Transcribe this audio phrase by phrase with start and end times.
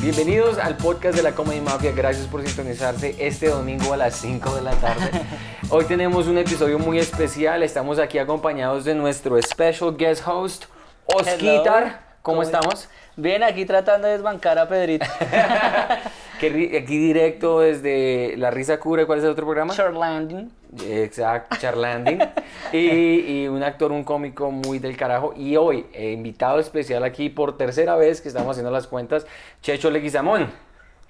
[0.00, 1.92] Bienvenidos al podcast de la Comedy Mafia.
[1.92, 5.10] Gracias por sintonizarse este domingo a las 5 de la tarde.
[5.68, 7.62] Hoy tenemos un episodio muy especial.
[7.62, 10.64] Estamos aquí acompañados de nuestro special guest host,
[11.04, 12.00] Osquitar.
[12.22, 12.88] ¿Cómo ¿Cómo estamos?
[13.14, 15.04] Bien, aquí tratando de desbancar a Pedrito.
[16.40, 19.04] Que Aquí directo desde La Risa Cura.
[19.04, 19.74] ¿Cuál es el otro programa?
[19.74, 20.50] Short landing.
[20.88, 22.18] Exacto, Charlanding.
[22.72, 25.34] y, y un actor, un cómico muy del carajo.
[25.36, 29.26] Y hoy, eh, invitado especial aquí por tercera vez que estamos haciendo las cuentas,
[29.60, 30.50] Checho Leguizamón.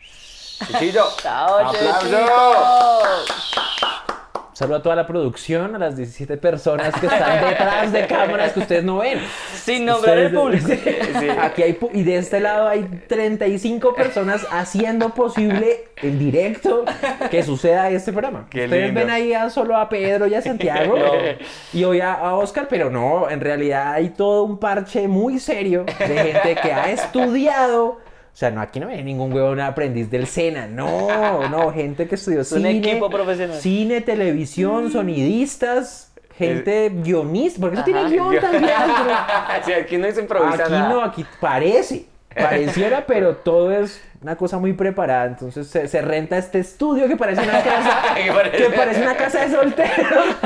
[0.67, 1.05] Chechito.
[1.23, 2.01] ¡Chao, ¡Aplauso!
[2.01, 3.90] Chechito!
[4.61, 8.61] Saludo a toda la producción, a las 17 personas que están detrás de cámaras que
[8.61, 9.19] ustedes no ven.
[9.55, 10.91] Sin nombrar el Ustedes- público.
[11.21, 11.29] Sí.
[11.31, 16.85] Aquí hay, y de este lado hay 35 personas haciendo posible en directo
[17.31, 18.49] que suceda este programa.
[18.51, 19.01] Qué Ustedes lindo.
[19.01, 20.95] ven ahí a- solo a Pedro y a Santiago
[21.73, 25.87] y hoy a, a Oscar, pero no, en realidad hay todo un parche muy serio
[25.99, 27.99] de gente que ha estudiado.
[28.33, 32.15] O sea, no, aquí no hay ningún huevón aprendiz del SENA, no, no, gente que
[32.15, 33.57] estudió un cine, equipo profesional.
[33.61, 38.09] cine, televisión, sonidistas, gente guionista, porque eso tiene Ajá.
[38.09, 38.63] guion también.
[39.49, 40.89] pero- Sí, aquí no se improvisa Aquí nada.
[40.89, 42.07] no, aquí parece.
[42.35, 45.27] Pareciera, pero todo es una cosa muy preparada.
[45.27, 48.15] Entonces se, se renta este estudio que parece una casa.
[48.15, 50.37] Que parece- que parece una casa de solteros.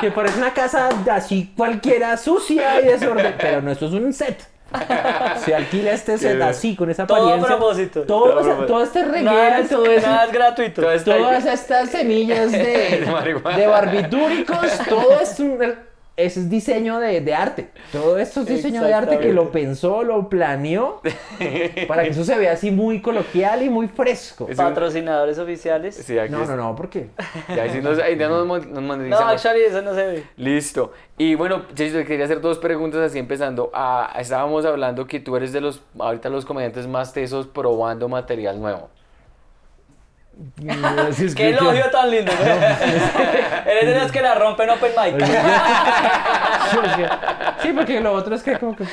[0.00, 3.34] que parece una casa así cualquiera sucia y desorden.
[3.40, 4.38] Pero no, esto es un set.
[5.44, 7.56] Se alquila este set así, con esa Todo a apariencia.
[7.56, 8.02] propósito.
[8.02, 10.06] Todo, Todo a o sea, todo este reguero, es, todo eso.
[10.06, 10.82] nada es gratuito.
[10.82, 15.58] Todas estas semillas de, De de barbitúricos, todo es un
[16.16, 17.70] es diseño de, de arte.
[17.92, 21.00] Todo esto es diseño de arte que lo pensó, lo planeó
[21.88, 24.46] para que eso se vea así muy coloquial y muy fresco.
[24.48, 25.94] Es- Patrocinadores oficiales.
[25.94, 27.08] Sí, aquí No, es- no, no, ¿por qué?
[27.54, 29.32] Ya, ahí sí nos, ahí ya nos, mon- nos No, monetizamos.
[29.32, 30.24] actually, eso no se ve.
[30.36, 30.92] Listo.
[31.16, 33.70] Y bueno, Checho, te quería hacer dos preguntas así empezando.
[33.72, 38.60] Ah, estábamos hablando que tú eres de los, ahorita los comediantes más tesos probando material
[38.60, 38.88] nuevo.
[41.08, 42.40] Así Qué elogio tan lindo, ¿no?
[43.70, 45.26] Eres de los que la rompen open mic.
[47.62, 48.84] Sí, porque lo otro es que como que...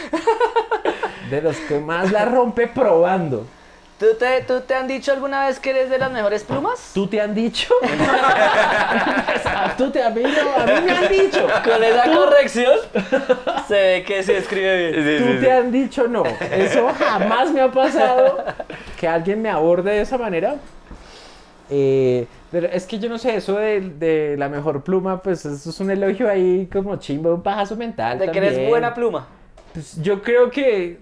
[1.30, 3.46] De los que más la rompe probando.
[4.00, 6.92] ¿Tú te, ¿Tú te han dicho alguna vez que eres de las mejores plumas?
[6.94, 7.74] ¿Tú te han dicho?
[9.78, 10.42] ¿Tú te han dicho?
[10.56, 11.48] A mí me han dicho.
[11.64, 12.78] Con esa corrección,
[13.68, 15.36] se ve que se escribe bien.
[15.36, 16.24] ¿Tú te han dicho no?
[16.52, 18.46] Eso jamás me ha pasado
[19.00, 20.58] que alguien me aborde de esa manera.
[21.70, 25.70] Eh, pero es que yo no sé, eso de, de la mejor pluma, pues eso
[25.70, 28.20] es un elogio ahí como chimbo, un pajazo mental.
[28.20, 29.28] De que eres buena pluma.
[29.74, 31.00] Pues yo creo que.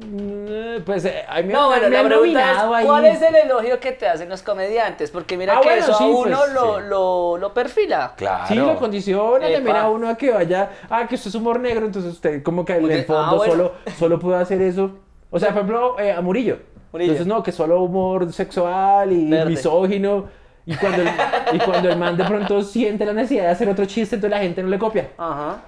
[0.00, 2.86] mm, Pues eh, a mí me, No, bueno, me la han pregunta es, ahí.
[2.86, 5.10] ¿cuál es el elogio que te hacen los comediantes?
[5.10, 6.82] Porque mira Ah, que bueno, eso sí, a uno pues, lo, sí.
[6.88, 8.12] lo, lo perfila.
[8.16, 8.44] Claro.
[8.48, 9.54] Sí, lo condiciona Epa.
[9.56, 12.64] también a uno a que vaya, ah, que usted es humor negro, entonces usted como
[12.64, 13.52] que en el fondo ah, bueno.
[13.52, 14.90] solo, solo puede hacer eso.
[15.30, 16.58] O sea, por ejemplo, eh, a Murillo.
[17.04, 19.50] Entonces, no, que solo humor sexual y Verde.
[19.50, 20.24] misógino.
[20.64, 21.08] Y cuando, el,
[21.52, 24.42] y cuando el man de pronto siente la necesidad de hacer otro chiste, entonces la
[24.42, 25.10] gente no le copia.
[25.16, 25.58] Ajá.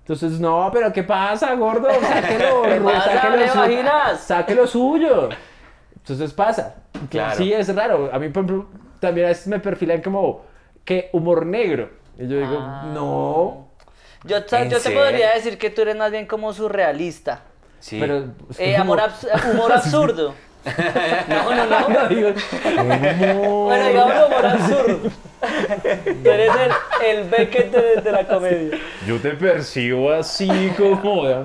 [0.00, 1.88] Entonces, no, pero ¿qué pasa, gordo?
[2.00, 5.28] Sáquelo, ¿Qué pasa, sáquelo, su- suyo.
[5.96, 6.74] Entonces pasa.
[7.08, 7.36] Claro.
[7.36, 8.10] Sí, es raro.
[8.12, 8.66] A mí, por ejemplo,
[8.98, 10.42] también a veces me perfilan como
[10.84, 11.90] que humor negro.
[12.18, 12.90] Y yo digo, Ah.
[12.92, 13.68] no.
[14.24, 17.42] Yo, te- ¿En yo te podría decir que tú eres más bien como surrealista.
[17.78, 17.98] Sí.
[18.00, 20.34] Pero, es que Eh, abs- humor absurdo.
[21.28, 21.88] No, no, no.
[21.88, 22.30] No, digo.
[23.64, 25.10] Bueno, digamos humor absurdo.
[26.22, 26.50] Tú eres
[27.00, 28.78] el, el Beckett de, de la comedia.
[29.06, 31.44] Yo te percibo así como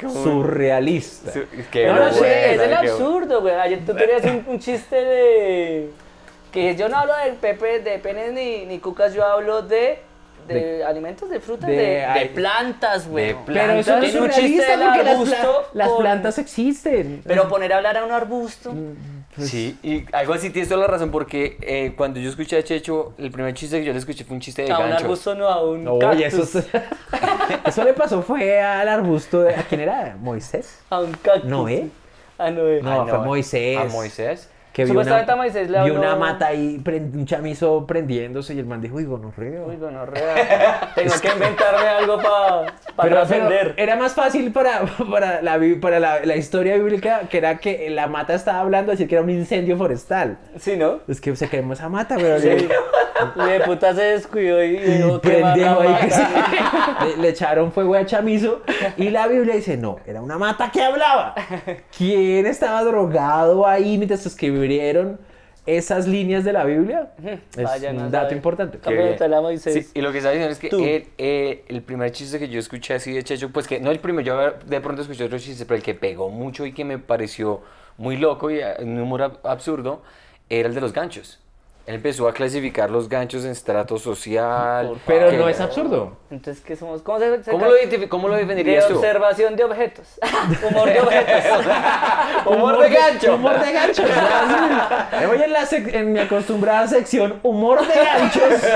[0.00, 1.32] surrealista.
[1.70, 3.54] Qué No, no, sí, buena, es el absurdo, güey.
[3.54, 5.90] Ayer tú tenías un, un chiste de.
[6.52, 9.98] Que yo no hablo de pepe, de penes ni, ni cucas, yo hablo de.
[10.54, 13.34] De, alimentos, de frutas, de- de, de ay, plantas, güey.
[13.46, 17.22] Pero eso no es un surrealista del porque las, arbusto pla- las con- plantas existen.
[17.26, 18.72] Pero poner a hablar a un arbusto.
[19.38, 23.12] Sí, y algo así tienes toda la razón porque eh, cuando yo escuché a Checho,
[23.18, 25.04] el primer chiste que yo le escuché fue un chiste de A un gancho.
[25.04, 26.54] arbusto, no a un Oye, eso, cactus.
[26.56, 26.66] es-
[27.66, 29.54] eso le pasó fue al arbusto de...
[29.54, 30.16] ¿A quién era?
[30.18, 30.78] ¿Moisés?
[30.88, 31.44] A un cactus.
[31.44, 31.88] ¿Noé?
[32.38, 32.80] A Noé.
[32.82, 33.78] No, Ah, fue Moisés.
[33.78, 34.48] A Moisés.
[34.76, 36.82] Que vio Supuestamente una, a Moisés le vio habló- una mata ahí,
[37.14, 39.62] un chamizo prendiéndose y el man dijo, uy, gonorrea.
[39.62, 40.92] Uy, gonorrea.
[40.94, 42.66] Tengo que inventarme algo para
[43.00, 43.72] pero trascender.
[43.78, 48.06] era más fácil para, para, la, para la, la historia bíblica que era que la
[48.06, 50.36] mata estaba hablando, así que era un incendio forestal.
[50.58, 50.98] Sí, ¿no?
[51.08, 52.48] Es que se quemó esa mata, pero Sí.
[53.34, 54.76] le, de puta se descuidó y
[55.22, 56.26] prendió ahí que se-
[57.06, 58.60] le, le echaron fuego a chamizo
[58.98, 61.34] y la Biblia dice, no, era una mata que hablaba.
[61.96, 64.26] ¿Quién estaba drogado ahí mientras
[65.66, 67.10] esas líneas de la Biblia?
[67.56, 68.36] Es Vaya, no un dato sabe.
[68.36, 68.78] importante.
[69.72, 72.60] Sí, y lo que estaba diciendo es que él, eh, el primer chiste que yo
[72.60, 75.66] escuché así de Checho, pues que no el primero, yo de pronto escuché otros chistes,
[75.66, 77.62] pero el que pegó mucho y que me pareció
[77.98, 80.02] muy loco y eh, un humor ab- absurdo,
[80.48, 81.40] era el de los ganchos.
[81.86, 84.94] Él empezó a clasificar los ganchos en estrato social.
[85.06, 86.16] Pero que- no es absurdo.
[86.30, 87.00] Entonces, ¿qué somos?
[87.02, 87.74] ¿Cómo se, se ¿Cómo lo,
[88.08, 88.96] cómo lo De definirías tú?
[88.96, 90.18] observación de objetos.
[90.68, 91.66] Humor de objetos.
[92.46, 93.34] Humor de gancho.
[93.36, 94.02] Humor de gancho.
[94.04, 95.24] Sí.
[95.30, 98.68] Hoy en, la en mi acostumbrada sección humor de ganchos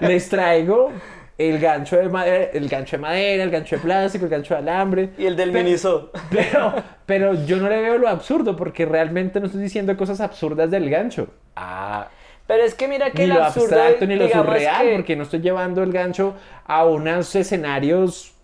[0.00, 0.92] les traigo
[1.36, 4.60] el gancho de madera, el gancho de madera, el gancho de plástico, el gancho de
[4.60, 5.10] alambre.
[5.18, 6.12] Y el del Miniso.
[6.30, 6.72] Pero,
[7.04, 10.88] pero yo no le veo lo absurdo porque realmente no estoy diciendo cosas absurdas del
[10.88, 11.26] gancho.
[11.56, 12.06] Ah,
[12.46, 15.22] Pero es que mira que Ni lo absurdo, abstracto ni lo surreal, que- porque no
[15.22, 16.34] estoy llevando el gancho
[16.66, 18.34] a unos escenarios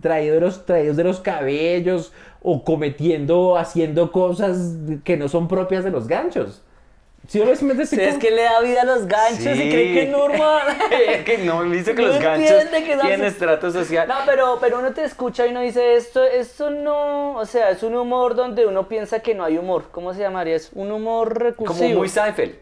[0.00, 5.84] traídos de los, traídos de los cabellos o cometiendo, haciendo cosas que no son propias
[5.84, 6.62] de los ganchos.
[7.28, 10.08] Si ¿Sí, Sí, es que le da vida a los ganchos y cree que es
[10.10, 10.76] normal.
[11.08, 14.08] es que no, me dice que No los ganchos que no tienen estrato social.
[14.08, 17.84] No, pero, pero uno te escucha y uno dice esto, esto no, o sea, es
[17.84, 19.84] un humor donde uno piensa que no hay humor.
[19.92, 20.56] ¿Cómo se llamaría?
[20.56, 21.78] Es un humor recursivo.
[21.86, 22.56] Como muy Seinfeld.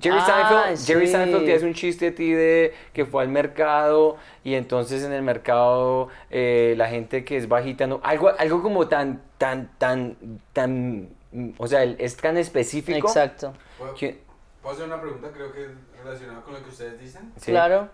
[0.00, 1.12] Jerry Ah, Seinfeld, Jerry sí.
[1.12, 5.12] Seinfeld te hace un chiste a ti de que fue al mercado y entonces en
[5.12, 10.16] el mercado eh, la gente que es bajita no algo algo como tan tan tan
[10.54, 11.10] tan
[11.58, 13.52] o sea es tan específico Exacto.
[13.78, 14.22] ¿Puedo, que
[14.62, 15.30] puedo hacer una pregunta?
[15.32, 15.70] Creo que es
[16.02, 17.32] relacionada con lo que ustedes dicen.
[17.36, 17.50] sí.
[17.50, 17.88] Claro.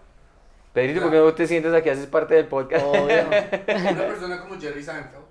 [0.73, 2.85] Pedrito, ¿por qué no te sientes aquí haces parte del podcast?
[2.87, 3.27] Obvio.
[3.27, 5.25] Una persona como Jerry Seinfeld,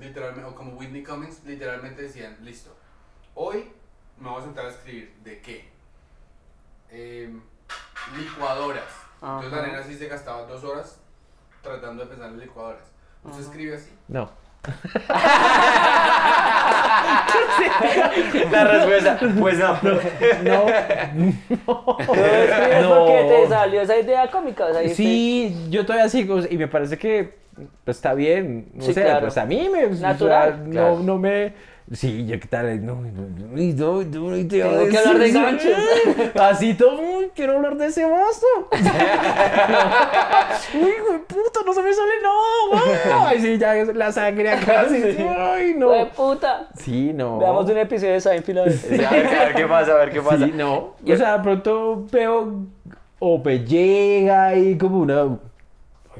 [0.00, 2.74] literalmente, o como Whitney Cummings, literalmente decían, listo,
[3.34, 3.70] hoy
[4.18, 5.68] me voy a sentar a escribir de qué.
[6.90, 7.40] Em,
[8.16, 8.82] licuadoras.
[9.20, 9.66] Entonces la Ajá.
[9.66, 11.00] nena sí se gastaba dos horas
[11.62, 12.82] tratando de pensar en licuadoras.
[13.24, 13.90] ¿Usted escribe así?
[14.08, 14.30] No.
[18.50, 19.78] La respuesta, pues no.
[19.82, 20.66] No.
[21.66, 22.98] No escribes No.
[22.98, 24.64] porque te salió esa idea cómica.
[24.66, 27.38] O sea, dijiste, Sí, yo todavía sigo y me parece que
[27.84, 28.70] pues, está bien.
[28.78, 29.20] O Sí, sea, claro.
[29.22, 29.86] pues a mí me.
[29.86, 30.64] o sea, Natural.
[30.66, 30.98] no, Claro.
[31.00, 31.52] no me.
[31.92, 32.84] Sí, yo qué tal.
[32.84, 35.62] No, no, no, no, no, no Tengo que hablar de ganchos.
[35.72, 36.30] sí.
[36.38, 37.00] Así todo.
[37.00, 38.46] "Uy, quiero hablar de ese vaso.
[40.74, 43.28] Uy, hijo de puta, no se me sale nada.
[43.28, 44.84] Ay, sí, ya es la sangre acá.
[44.88, 45.22] Sí, sí.
[45.26, 46.08] Ay, "Hue no.
[46.10, 46.68] puta.
[46.76, 47.38] Sí, no.
[47.38, 48.58] Veamos un episodio de Seinfeld.
[48.58, 48.72] a ver.
[48.74, 50.44] Sí, a ver, a ver qué pasa, a ver qué pasa.
[50.46, 50.94] Sí, no.
[51.06, 52.66] O sea, de pronto veo
[53.18, 55.38] o llega ahí como una.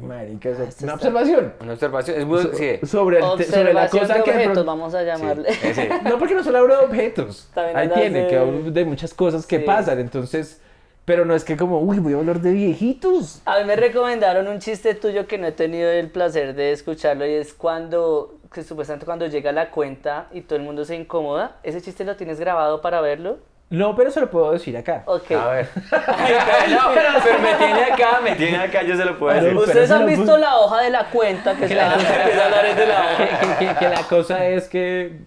[0.02, 1.54] Marica, eso- Esto una observación.
[1.60, 2.78] Una observación, es muy, So- sí.
[2.86, 4.30] sobre, el sobre la cosa de que.
[4.30, 5.48] objetos, pronto- vamos a llamarle.
[5.50, 5.88] Eh, sí.
[6.04, 7.48] No, porque no solo hablo de objetos.
[7.54, 9.64] También Ahí tiene, de- que hablo de muchas cosas que Sí.
[9.64, 9.98] pasan.
[9.98, 10.60] Entonces,
[11.04, 13.40] pero no es que como, uy, voy a hablar de viejitos.
[13.46, 17.24] A mí me recomendaron un chiste tuyo que no he tenido el placer de escucharlo
[17.26, 21.56] y es cuando, que supuestamente cuando llega la cuenta y todo el mundo se incomoda.
[21.62, 23.38] ¿Ese chiste lo tienes grabado para verlo?
[23.70, 25.02] No, pero se lo puedo decir acá.
[25.04, 25.30] Ok.
[25.32, 25.68] A ver.
[26.16, 29.54] Ay, no, pero, pero me tiene acá, me tiene acá, yo se lo puedo decir.
[29.56, 31.96] Ustedes han visto la hoja de la cuenta que se la de
[32.86, 33.58] la que, hoja.
[33.58, 35.20] que- que- que la cosa es que.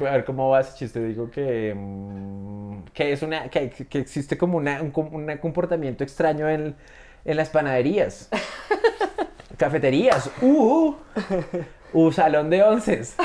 [0.00, 1.02] A ver cómo va ese chiste.
[1.02, 1.72] Digo que.
[1.74, 3.48] mm, que es una.
[3.48, 6.76] Que, que existe como una, un, com- un comportamiento extraño en,
[7.24, 8.28] en las panaderías.
[9.56, 10.30] Cafeterías.
[10.42, 10.94] Uh,
[11.92, 13.16] uh, salón de onces.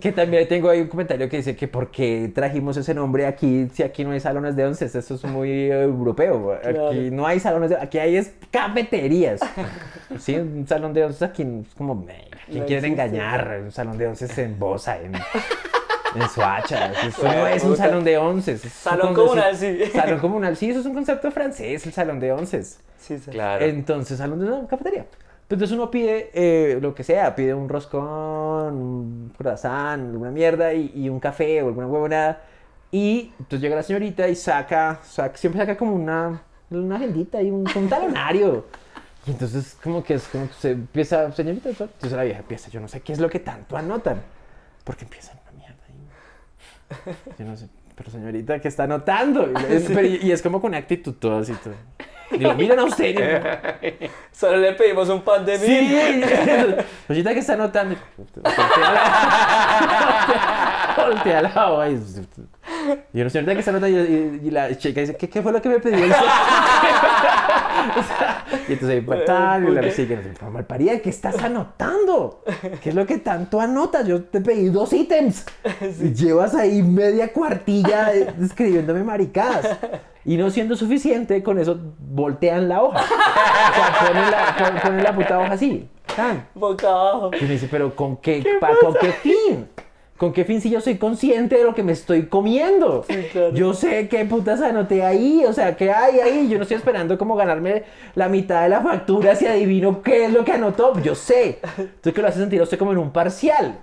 [0.00, 3.68] Que también tengo ahí un comentario que dice que por qué trajimos ese nombre aquí
[3.74, 4.94] si aquí no hay salones de onces.
[4.94, 6.52] Eso es muy europeo.
[6.54, 6.92] Aquí Claro.
[7.12, 9.40] no hay salones de Aquí hay es cafeterías.
[10.18, 11.94] Sí, un salón de onces aquí es como.
[11.94, 12.86] "Meh, ¿a ¿Quién No existe.
[12.86, 13.60] engañar?
[13.64, 15.14] Un salón de onces en Bosa, en,
[16.14, 16.92] en Soacha.
[17.06, 19.78] Eso no es un salón de un Salón comunal, sí.
[19.92, 22.78] Salón comunal, sí, eso es un concepto francés, el salón de onces.
[22.98, 23.30] Sí, sí.
[23.30, 23.64] Claro.
[23.64, 25.04] Entonces, salón de no, cafetería.
[25.48, 30.90] Entonces uno pide eh, lo que sea, pide un roscón, un croissant, alguna mierda y,
[30.94, 32.42] y un café o alguna huevonada.
[32.90, 37.50] Y entonces llega la señorita y saca, saca siempre saca como una, una agendita y
[37.50, 38.66] un, un talonario.
[39.26, 42.80] Y entonces como que es como que se empieza, señorita, entonces la vieja empieza, yo
[42.80, 44.20] no sé qué es lo que tanto anotan.
[44.84, 47.14] Porque empiezan una mierda ahí.
[47.38, 49.48] Yo no sé, pero señorita, ¿qué está anotando?
[49.50, 51.52] Y, es, pero- y es como con actitud todo así.
[51.62, 51.74] Todo.
[52.30, 53.58] Digo, miren a usted.
[54.32, 55.66] Solo le pedimos un pan de mil.
[57.06, 57.96] Sí, Señorita, ¿qué está anotando?
[60.96, 62.00] Voltea la, hoja y
[63.12, 65.68] y una señorita que está anotando y la chica dice, ¿qué, qué fue lo que
[65.68, 66.14] me pidió?
[67.96, 70.18] O sea, y entonces ahí tal, y la sigue,
[70.50, 72.42] malparida, ¿qué estás anotando?
[72.82, 74.06] ¿Qué es lo que tanto anotas?
[74.06, 75.44] Yo te pedí dos ítems.
[76.14, 79.76] Llevas ahí media cuartilla escribiéndome maricadas.
[80.24, 82.98] Y no siendo suficiente, con eso voltean la hoja.
[83.00, 85.88] O sea, ponen la, pon- ponen la puta hoja así.
[86.16, 86.46] tan.
[86.54, 87.30] Boca abajo.
[87.40, 89.68] Y me dice, pero ¿con qué, pa- ¿con qué fin?
[90.16, 93.04] ¿Con qué fin si yo soy consciente de lo que me estoy comiendo?
[93.32, 93.50] claro.
[93.52, 96.48] Yo sé qué putas anoté ahí, o sea, qué hay ahí.
[96.48, 100.32] Yo no estoy esperando como ganarme la mitad de la factura si adivino qué es
[100.32, 100.98] lo que anotó.
[101.00, 101.58] Yo sé.
[101.76, 103.78] Entonces que lo hace sentir usted como en un parcial.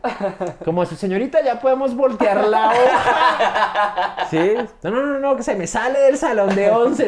[0.66, 4.28] Como si, señorita, ya podemos voltear la hoja.
[4.30, 4.54] ¿Sí?
[4.84, 7.04] No, no, no, no, que se me sale del salón de once.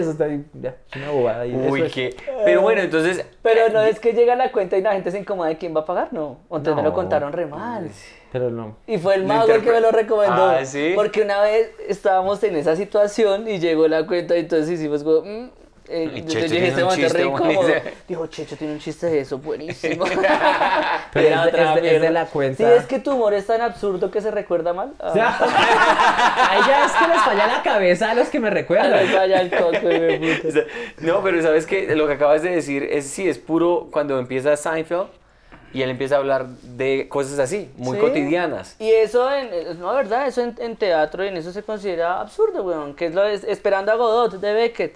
[0.62, 1.41] Ya, es una bobada.
[1.41, 1.55] ahí.
[1.55, 2.15] Uy, Eso es- qué.
[2.44, 3.25] Pero bueno, entonces.
[3.41, 5.82] Pero no es que llega la cuenta y la gente se incomoda de quién va
[5.82, 6.38] a pagar, no.
[6.44, 7.89] Entonces me lo contaron re mal.
[8.36, 8.75] Pero no.
[8.86, 10.46] Y fue el mago el que me lo recomendó.
[10.50, 10.92] Ah, ¿sí?
[10.94, 15.22] Porque una vez estábamos en esa situación y llegó la cuenta y entonces hicimos como...
[15.22, 15.50] mm,
[15.88, 17.94] eh, Y Checho tiene este un chiste re.
[18.10, 20.04] Dijo, Checho tiene un chiste de eso, buenísimo.
[21.13, 22.58] Pero Era otra es de- es de la cuenta.
[22.58, 24.92] Sí, es que tu humor es tan absurdo que se recuerda mal.
[25.00, 28.92] Ah, ahí ya es que les falla la cabeza a los que me recuerdan.
[29.06, 30.60] los vaya el coco, de puta.
[31.00, 34.58] No, pero sabes que lo que acabas de decir es sí, es puro cuando empieza
[34.58, 35.08] Seinfeld
[35.75, 38.01] y él empieza a hablar de cosas así, muy Sí.
[38.01, 38.75] cotidianas.
[38.79, 42.63] Y eso, en, no, verdad, eso en, en teatro y en eso se considera absurdo,
[42.63, 42.96] weón.
[42.96, 44.96] Que es lo de Esperando a Godot de Beckett.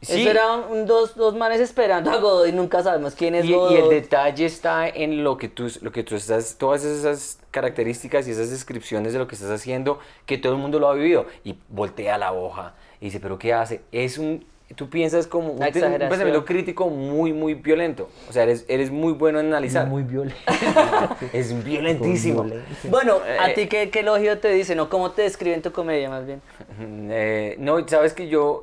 [0.00, 0.22] Sí.
[0.22, 3.52] Eso eran un- dos, dos manes esperando a Godot y nunca sabemos quién es Y,
[3.52, 3.70] Godot.
[3.72, 8.26] y el detalle está en lo que tú, lo que tú estás, todas esas características
[8.26, 11.26] y esas descripciones de lo que estás haciendo, que todo el mundo lo ha vivido.
[11.44, 13.82] Y voltea la hoja y dice, ¿pero qué hace?
[13.92, 14.44] Es un,
[14.76, 18.08] tú piensas como un, un pensamiento crítico muy, muy violento.
[18.28, 19.86] O sea, eres, eres muy bueno en analizar.
[19.86, 20.40] Muy violento.
[21.32, 22.46] Es violentísimo.
[22.90, 26.08] Bueno, ¿a Eh, ti qué, qué elogio te dicen o cómo te describen tu comedia
[26.10, 26.40] más bien?
[27.10, 28.62] Eh, no, sabes que yo,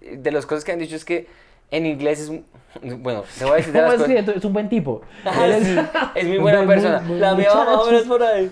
[0.00, 1.26] de las cosas que han dicho es que
[1.72, 2.32] en inglés es,
[2.98, 4.36] bueno, te voy a decir de ¿Cómo las es cosas.
[4.36, 5.02] es un buen tipo?
[5.22, 5.76] Sí.
[6.16, 7.00] Es muy buena buen- persona.
[7.00, 8.50] muy- La mía va por ahí.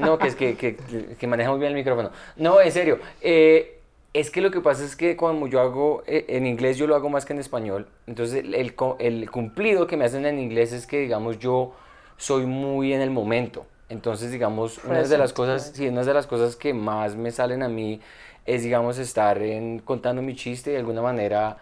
[0.00, 0.76] No, que es que, que,
[1.18, 2.10] que maneja muy bien el micrófono.
[2.36, 2.98] No, en serio.
[3.20, 3.75] eh,
[4.20, 6.94] es que lo que pasa es que cuando yo hago eh, en inglés, yo lo
[6.94, 7.86] hago más que en español.
[8.06, 11.72] Entonces, el, el co- el cumplido que me hacen en inglés es que, digamos, yo
[12.16, 13.66] soy muy en el momento.
[13.88, 17.62] Entonces, digamos, una de las cosas, sí, una de las cosas que más me salen
[17.62, 18.00] a mí
[18.46, 21.58] es, digamos, estar en, contando mi chiste y de alguna manera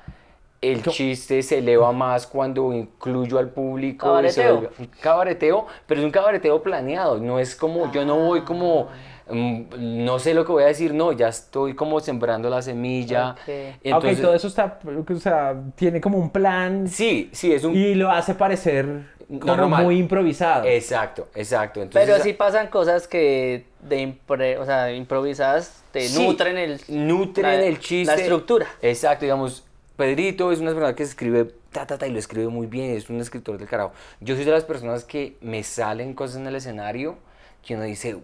[0.60, 4.06] el chiste se eleva más cuando incluyo al público.
[4.22, 4.60] y se Cabareteo.
[4.60, 8.84] vuelve- un cabareteo, pero es un cabareteo planeado, no es como, yo no voy como,
[8.84, 8.88] mm,
[9.30, 13.30] no sé lo que voy a decir, no, ya estoy como sembrando la semilla.
[13.32, 13.48] Ok.
[13.82, 17.74] Entonces, ok, todo eso está, o sea, tiene como un plan Sí, sí, es un...
[17.74, 19.84] y lo hace parecer como Normal.
[19.84, 20.66] muy improvisado.
[20.66, 21.80] Exacto, exacto.
[21.80, 26.80] Entonces, Pero sí pasan cosas que de impre- o sea, improvisadas te Sí, nutren el,
[26.88, 28.14] nutren la- el chiste.
[28.14, 28.66] La estructura.
[28.82, 29.64] Exacto, digamos,
[29.96, 33.08] Pedrito es una persona que escribe ta, ta, ta, y lo escribe muy bien, es
[33.08, 33.92] un escritor del carajo.
[34.20, 37.16] Yo soy de las personas que me salen cosas en el escenario
[37.64, 38.16] que uno dice,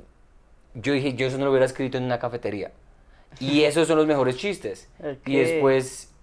[0.75, 2.73] yo dije, yo eso no lo hubiera escrito en una cafetería.
[3.39, 4.91] Y esos son los mejores chistes.
[5.01, 5.29] Ok.
[5.29, 6.15] Y después...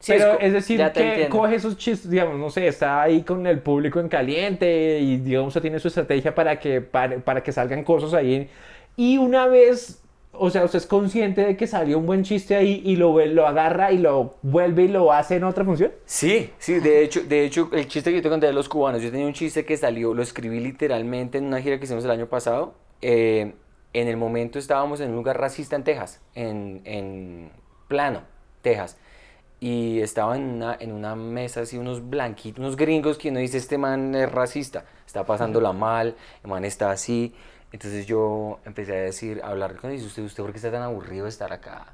[0.00, 1.28] sí, Pero es decir, que entiendo.
[1.28, 5.54] coge esos chistes, digamos, no sé, está ahí con el público en caliente y digamos
[5.60, 8.50] tiene su estrategia para que, para, para que salgan cosas ahí.
[8.96, 12.82] Y una vez, o sea, usted es consciente de que salió un buen chiste ahí
[12.84, 15.92] y lo, lo agarra y lo vuelve y lo hace en otra función.
[16.06, 19.00] Sí, sí, de hecho, de hecho, el chiste que yo te conté de los cubanos,
[19.02, 22.10] yo tenía un chiste que salió, lo escribí literalmente en una gira que hicimos el
[22.10, 22.74] año pasado.
[23.00, 23.54] eh,
[23.94, 27.50] en el momento estábamos en un lugar racista en Texas, en, en
[27.88, 28.22] Plano,
[28.60, 28.98] Texas.
[29.60, 33.56] Y estaba en una, en una mesa así, unos blanquitos, unos gringos que uno dice,
[33.56, 37.34] este man es racista, está pasándola mal, el man está así.
[37.72, 40.82] Entonces yo empecé a decir, a hablar con ellos, ¿usted, usted por qué está tan
[40.82, 41.93] aburrido de estar acá?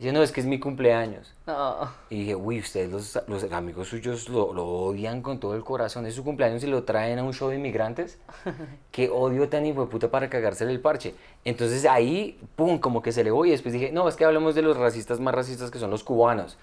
[0.00, 1.34] Yo, no, es que es mi cumpleaños.
[1.44, 1.90] No.
[2.08, 6.06] Y dije, uy, ustedes los, los amigos suyos lo, lo odian con todo el corazón.
[6.06, 8.18] Es su cumpleaños y lo traen a un show de inmigrantes.
[8.92, 11.14] Qué odio tan hijo de puta para cagársele el parche.
[11.44, 13.48] Entonces ahí, pum, como que se le voy.
[13.48, 16.04] Y después dije, no, es que hablemos de los racistas más racistas que son los
[16.04, 16.58] cubanos.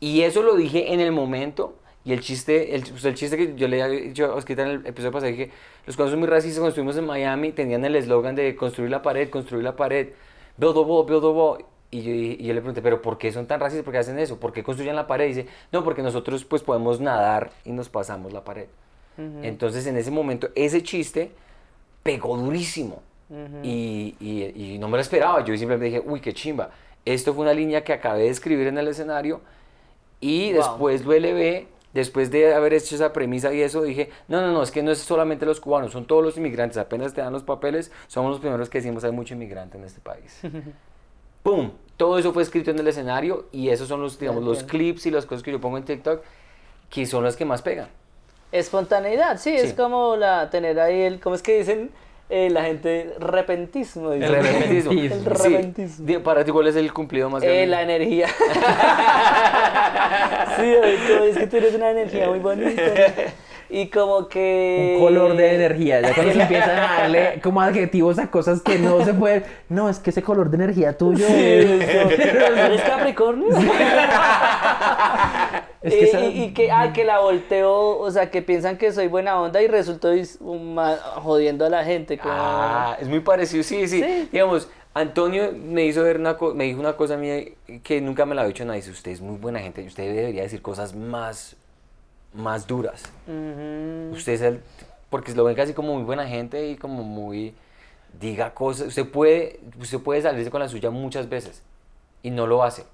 [0.00, 1.76] Y eso lo dije en el momento.
[2.04, 4.68] Y el chiste, el, pues, el chiste que yo le había dicho a Osquita en
[4.68, 5.52] el episodio pasado, dije,
[5.86, 6.58] los cubanos son muy racistas.
[6.58, 10.08] Cuando estuvimos en Miami tenían el eslogan de construir la pared, construir la pared.
[10.56, 11.64] Build a wall, build a wall.
[11.94, 13.84] Y yo, y yo le pregunté, ¿pero por qué son tan racistas?
[13.84, 14.40] ¿Por qué hacen eso?
[14.40, 15.26] ¿Por qué construyen la pared?
[15.26, 18.66] Y dice, no, porque nosotros pues podemos nadar y nos pasamos la pared.
[19.42, 21.30] Entonces en ese momento ese chiste
[22.02, 23.02] pegó durísimo.
[23.62, 25.44] y, y- y no me lo esperaba.
[25.44, 26.70] Yo simplemente dije, uy, qué chimba.
[27.04, 29.40] Esto fue una línea que acabé de escribir en el escenario
[30.20, 30.56] y Wow.
[30.62, 31.68] después lo elevé.
[31.94, 34.90] Después de haber hecho esa premisa y eso, dije, no, no, no, es que no
[34.90, 36.76] es solamente los cubanos, son todos los inmigrantes.
[36.76, 40.00] Apenas te dan los papeles, somos los primeros que decimos hay mucho inmigrante en este
[40.00, 40.40] país.
[41.44, 41.70] ¡Pum!
[41.96, 45.12] Todo eso fue escrito en el escenario y esos son los, digamos, los clips y
[45.12, 46.22] las cosas que yo pongo en TikTok
[46.90, 47.86] que son las que más pegan.
[48.50, 49.66] Espontaneidad, sí, Sí.
[49.66, 51.90] es como la tener ahí el, ¿cómo es que dicen
[52.30, 53.14] eh, la gente?
[53.18, 54.12] Repentismo.
[54.12, 54.92] El repentismo.
[54.92, 55.18] El Sí.
[55.24, 56.06] repentismo.
[56.06, 57.66] Di- Para ti, ¿cuál es el cumplido más Eh, grande?
[57.66, 58.28] la energía.
[60.56, 62.82] sí, es que tú eres una energía muy bonita.
[63.70, 64.96] Y como que...
[64.98, 66.00] Un color de energía.
[66.00, 69.44] Ya cuando se empiezan a darle como adjetivos a cosas que no se pueden.
[69.68, 71.26] No, es que ese color de energía tuyo.
[71.28, 73.48] ¿Eres Capricornio?
[75.82, 78.78] Es que y, esa- y- y que, ah, que la volteo, o sea, que piensan
[78.78, 79.68] que soy buena onda y
[80.48, 82.16] ma- jodiendo a la gente.
[82.16, 82.32] Como...
[82.34, 84.00] Ah, es muy parecido, sí, sí.
[84.02, 84.28] Sí.
[84.32, 87.52] Digamos, Antonio me hizo ver una me dijo una cosa a mí
[87.82, 88.80] que nunca me la había dicho nadie.
[88.80, 91.54] Dice, usted es muy buena gente y usted debería decir cosas más,
[92.34, 93.02] más duras.
[93.26, 94.14] Ujú.
[94.16, 94.60] Usted es el,
[95.10, 97.54] porque lo ven casi como muy buena gente y como muy,
[98.20, 98.88] diga cosas.
[98.88, 101.62] Usted puede, usted puede salirse con la suya muchas veces
[102.22, 102.84] y no lo hace.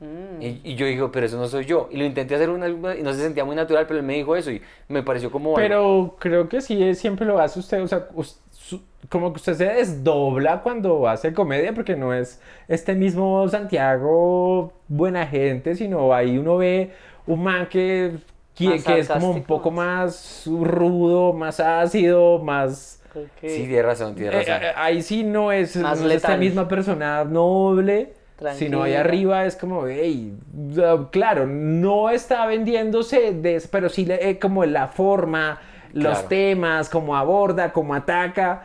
[0.00, 0.40] Mm.
[0.42, 1.88] Y, y yo digo, pero eso no soy yo.
[1.90, 4.34] Y lo intenté hacer una y no se sentía muy natural, pero él me dijo
[4.36, 5.50] eso y me pareció como...
[5.50, 8.08] algo- Pero creo que sí, siempre lo hace usted, o sea,
[8.50, 13.46] su- como que usted se desdobla cuando hace comedia, porque no es este mismo
[13.94, 16.92] Santiago buena gente, sino ahí uno ve
[17.26, 18.16] un man que,
[18.68, 23.02] que, Más que es como un poco más rudo, más ácido, más...
[23.14, 23.40] Ok.
[23.42, 24.62] Sí, tiene razón, tiene Eh, razón.
[24.62, 28.12] eh, ahí sí no es, Más no es esta misma persona noble,
[28.54, 30.34] sino ahí arriba es como, hey,
[31.10, 35.60] claro, no está vendiéndose, de, pero sí le- eh, como la forma,
[35.92, 36.28] los Claro.
[36.28, 38.64] temas, cómo aborda, cómo ataca.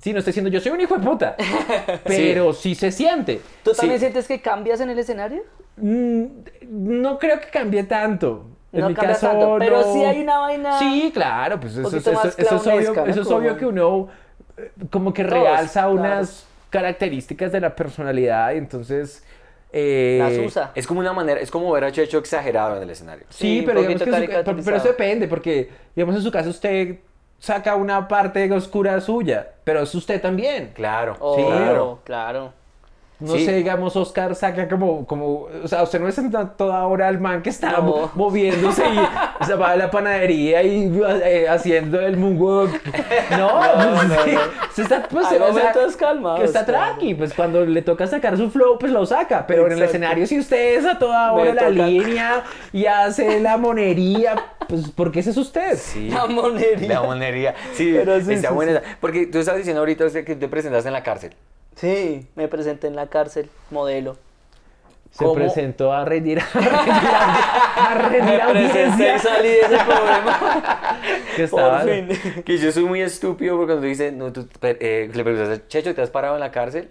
[0.00, 1.36] Sí, no estoy diciendo yo soy un hijo de puta,
[2.04, 3.40] pero sí, se siente.
[3.64, 4.04] ¿Tú también Sí.
[4.06, 5.42] sientes que cambias en el escenario?
[5.76, 6.24] Mm,
[6.70, 8.46] No creo que cambie tanto.
[8.72, 9.92] En No mi cambia caso, tanto, pero no.
[9.92, 11.98] sí hay una vaina- Sí, claro, pues eso, eso-
[12.36, 14.08] es obvio, eso es obvio que uno
[14.56, 15.92] eh, como que Todos, realza claro.
[15.92, 19.24] unas características de la personalidad y entonces...
[19.72, 20.70] eh, Las usa.
[20.74, 23.24] Es como una manera, es como ver a Checho exagerado en el escenario.
[23.28, 26.50] Sí, pero digamos poquito que su- pero, pero eso depende, porque digamos en su caso
[26.50, 26.96] usted
[27.40, 30.70] saca una parte oscura suya, pero es usted también.
[30.74, 32.00] Claro, claro.
[32.04, 32.52] claro.
[33.20, 33.44] No Sí.
[33.44, 36.18] sé, digamos, Oscar saca como, como, o sea, usted no es
[36.56, 37.82] toda hora el man que está No.
[37.82, 40.90] mo- moviéndose y o sea, va a la panadería y
[41.24, 42.72] eh, haciendo el moonwalk.
[43.36, 44.40] No, pues, no, sí, no.
[44.74, 46.84] se está, pues, Hay o sea, calmados, Que está claro.
[46.94, 49.46] tranqui, pues cuando le toca sacar su flow, pues lo saca.
[49.46, 51.70] Pero en el escenario, si usted es a toda Me hora la toca.
[51.86, 54.34] línea y hace la monería,
[54.68, 55.76] pues porque ese es usted.
[55.76, 56.08] Sí.
[56.10, 56.88] La monería.
[56.88, 57.54] La monería.
[57.74, 58.78] Sí, Pero sí, está sí, buena sí.
[58.82, 58.96] esa.
[59.00, 61.34] Porque tú estabas diciendo ahorita que te presentaste en la cárcel.
[61.80, 64.16] Sí, me presenté en la cárcel, modelo.
[65.12, 65.34] Se ¿Cómo?
[65.34, 66.72] presentó a rendir, a rendir,
[67.74, 69.16] a rendir Me presenté audiencia.
[69.16, 71.00] y salí de ese problema.
[71.36, 72.42] Que estaba, Por fin.
[72.44, 76.02] Que yo soy muy estúpido porque cuando dice, no, tú eh, le preguntas, Checho, ¿te
[76.02, 76.90] has parado en la cárcel?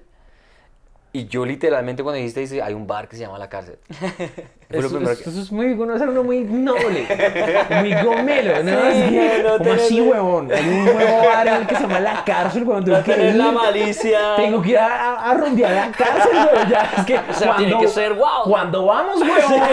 [1.12, 3.80] Y yo literalmente cuando dijiste, dice, hay un bar que se llama La Cárcel.
[4.70, 7.08] Eso, primero eso- que- eso es muy, uno es uno muy noble,
[7.82, 8.70] muy gomelo, ¿no?
[8.92, 10.52] Sí, Así, no, no como así, huevón.
[10.54, 12.86] Hay un nuevo bar en el que se llama La Cárcel, huevón.
[12.86, 13.52] Tengo No que tener la ir.
[13.54, 14.20] malicia.
[14.36, 16.70] Tengo que ir a, a, a la cárcel, huevón.
[16.70, 18.44] Ya, es que O sea, tiene que ser guau.
[18.44, 19.70] Cuando vamos, huevón.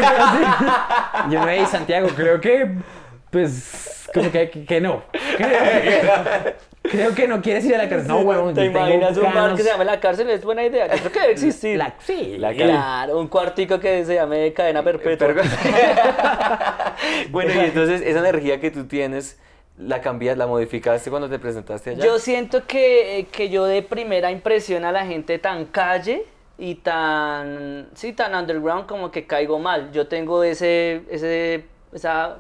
[1.30, 2.70] Yo me dije, Santiago, creo que,
[3.30, 5.02] pues, como que, que, que no.
[5.36, 6.54] Creo que,
[6.90, 8.08] creo que no quieres ir a la cárcel.
[8.08, 10.30] No, huevón, ¿Te imaginas un bar que se llame La Cárcel?
[10.30, 10.86] Es buena idea.
[10.86, 11.76] Yo creo que debe existir.
[11.76, 15.28] La- sí, La Claro, un cuartico que se llame Cadena Perpetua.
[15.28, 15.42] Pero-
[17.30, 19.38] bueno, y entonces esa energía que tú tienes,
[19.78, 22.04] ¿la cambias, la modificaste cuando te presentaste allá?
[22.04, 26.24] Yo siento que, eh, que yo de primera impresión a la gente tan calle
[26.58, 29.92] y tan, sí, tan underground como que caigo mal.
[29.92, 32.38] Yo tengo ese, ese, esa,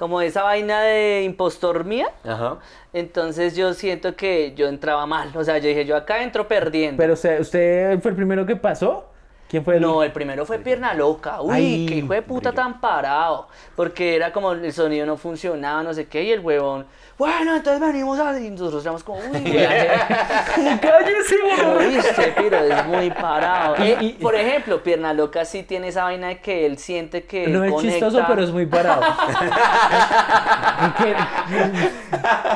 [0.00, 2.08] como esa vaina de impostor mía.
[2.24, 2.56] Ajá.
[2.94, 5.30] Entonces yo siento que yo entraba mal.
[5.36, 6.96] O sea, yo dije, yo acá entro perdiendo.
[6.96, 9.04] Pero usted, ¿usted fue el primero que pasó?
[9.46, 11.42] ¿Quién fue el No, el primero fue pierna loca.
[11.42, 13.48] Uy, Ay, qué hijo de puta tan parado.
[13.76, 16.86] Porque era como el sonido no funcionaba, no sé qué, y el huevón.
[17.20, 18.40] Bueno, entonces venimos a.
[18.40, 19.42] Y nosotros éramos como, uy, güey.
[20.80, 23.74] ¡Cállese, Lo viste, pero es muy parado.
[23.84, 27.24] Y- Eh, y- por ejemplo, Pierna Loca sí tiene esa vaina de que él siente
[27.24, 29.02] que él No es conecta, chistoso, pero es muy parado.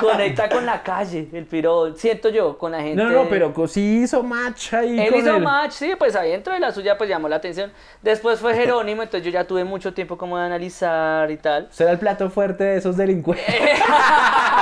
[0.00, 3.02] Conecta con la calle, el piro, siento yo, con la gente.
[3.02, 6.30] no, no, pero sí hizo match ahí Él con hizo el- match, sí, pues ahí
[6.30, 7.70] dentro de la suya pues llamó la atención.
[8.02, 11.68] Después fue Jerónimo, entonces yo ya tuve mucho tiempo como de analizar y tal.
[11.70, 13.44] Será el plato fuerte de esos delincuentes.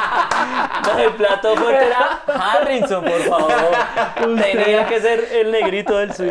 [0.98, 3.52] El plato fuerte era Harrison, por favor.
[4.40, 6.28] Tenía que ser el negrito del swing.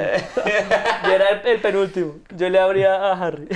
[1.06, 2.16] Yo era el, penúltimo.
[2.36, 3.48] Yo le abría a Harry.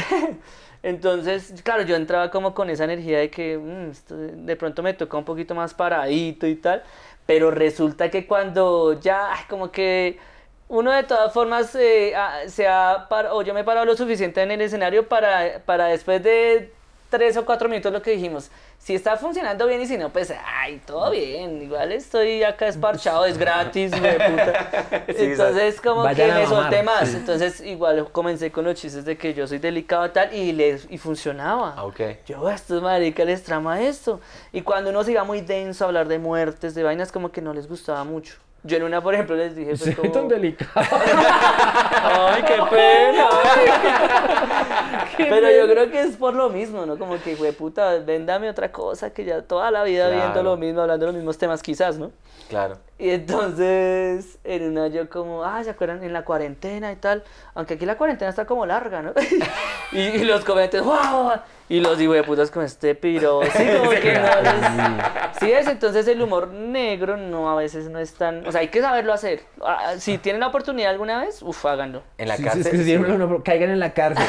[0.84, 5.18] Entonces, claro, yo entraba como con esa energía de que mm, de pronto me toca
[5.18, 6.84] un poquito más paradito y tal.
[7.26, 10.20] Pero resulta que cuando ya, como que
[10.68, 13.96] uno de todas formas eh, ah, se ha par- o yo me he parado lo
[13.98, 16.72] suficiente en el escenario para, para después de
[17.18, 18.52] tres o cuatro minutos lo que dijimos.
[18.78, 21.62] Si está funcionando bien y si no, pues, ay, todo bien.
[21.62, 24.88] Igual estoy acá esparchado, es gratis, güey, puta.
[25.08, 27.14] Entonces, como Vayan que me solté más.
[27.14, 30.88] Entonces, igual comencé con los chistes de que yo soy delicado y tal, y, les,
[30.90, 31.74] y funcionaba.
[31.78, 32.02] Ah, ok.
[32.26, 34.20] Yo, a estos maricas les trama esto.
[34.52, 37.42] Y cuando uno se iba muy denso a hablar de muertes, de vainas, como que
[37.42, 38.36] no les gustaba mucho.
[38.66, 40.72] Yo en una, por ejemplo, les dije, pues, Soy como, tan delicado.
[40.76, 43.30] Ay, qué pena.
[45.18, 46.98] Pero yo creo que es por lo mismo, ¿no?
[46.98, 50.22] Como que, güey, puta, véndame otra cosa que ya toda la vida Claro.
[50.22, 52.12] viendo lo mismo, hablando de los mismos temas, quizás, ¿no?
[52.50, 52.78] Claro.
[53.00, 56.04] Y entonces, en una yo como, ah, ¿se acuerdan?
[56.04, 57.24] En la cuarentena y tal.
[57.54, 59.14] Aunque aquí la cuarentena está como larga, ¿no?
[59.92, 61.32] y, y los comentarios, wow.
[61.68, 63.42] Y los digo de putas con este piro.
[63.44, 65.38] Sí, como que no les...
[65.40, 68.46] Sí es, entonces el humor negro no, a veces no es tan...
[68.46, 69.42] O sea, hay que saberlo hacer.
[69.66, 72.04] Ah, Si tienen la oportunidad alguna vez, uff, háganlo.
[72.20, 72.62] En la Sí, cárcel.
[72.68, 74.24] Es que una- caigan en la cárcel.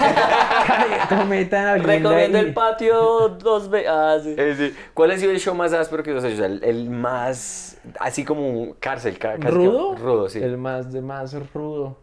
[0.67, 3.91] Caigan, como metan a alguien Recomiendo el patio dos veces.
[3.93, 4.35] Ah, sí.
[4.39, 4.77] Eh, sí.
[4.95, 6.37] ¿Cuál ha sido el show más áspero que os ha hecho?
[6.37, 9.95] O sea, el, el más, así como cárcel, ca- casi que- ¿Rudo?
[9.95, 10.43] Rudo, sí.
[10.43, 11.99] El más de más rudo.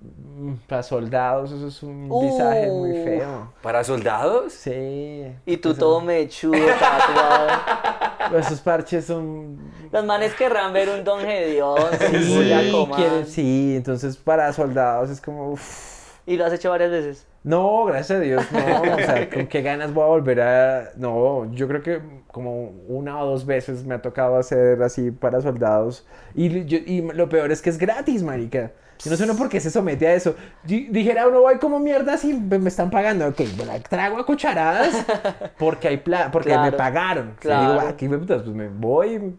[0.00, 2.20] Mm, Para soldados, eso es un Uh.
[2.30, 3.52] visaje muy feo.
[3.62, 4.52] ¿Para soldados?
[4.52, 5.24] Sí.
[5.46, 8.38] Y tú Eso- todo mechudo, tatuado.
[8.38, 9.58] Esos parches son.
[9.90, 11.78] Los manes querrán ver un don Gedeón,
[12.10, 12.52] Sí, sí,
[12.94, 15.52] quieren- sí, entonces para soldados es como.
[15.52, 15.96] uf.
[16.26, 17.24] Y lo has hecho varias veces.
[17.44, 18.58] No, gracias a Dios, no.
[18.94, 20.90] O sea, con qué ganas voy a volver a.
[20.96, 22.00] No, yo creo que
[22.32, 26.04] como una o dos veces me ha tocado hacer así para soldados.
[26.34, 28.72] Y, yo- y lo peor es que es gratis, marica.
[29.02, 30.34] Yo no sé uno por qué se somete a eso.
[30.64, 33.26] Di- Dijera uno, voy como mierda si me me están pagando.
[33.28, 35.04] Ok, me la trago a cucharadas
[35.58, 37.34] porque hay pla porque me pagaron.
[37.36, 37.72] Y claro.
[37.74, 39.34] digo, ah, qué putas, pues me voy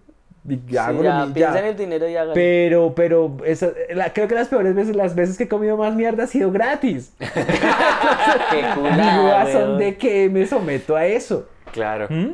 [0.50, 2.34] y Sí, hago lo ya, piensa en el dinero y hágalo.
[2.34, 3.36] Pero, pero,
[3.93, 6.52] la- creo que las peores veces, las veces que he comido más mierda ha sido
[6.54, 7.13] gratis.
[7.20, 11.50] Qué culada, ¿a son de qué me someto a eso?
[11.74, 12.08] Claro.
[12.10, 12.34] ¿Mm?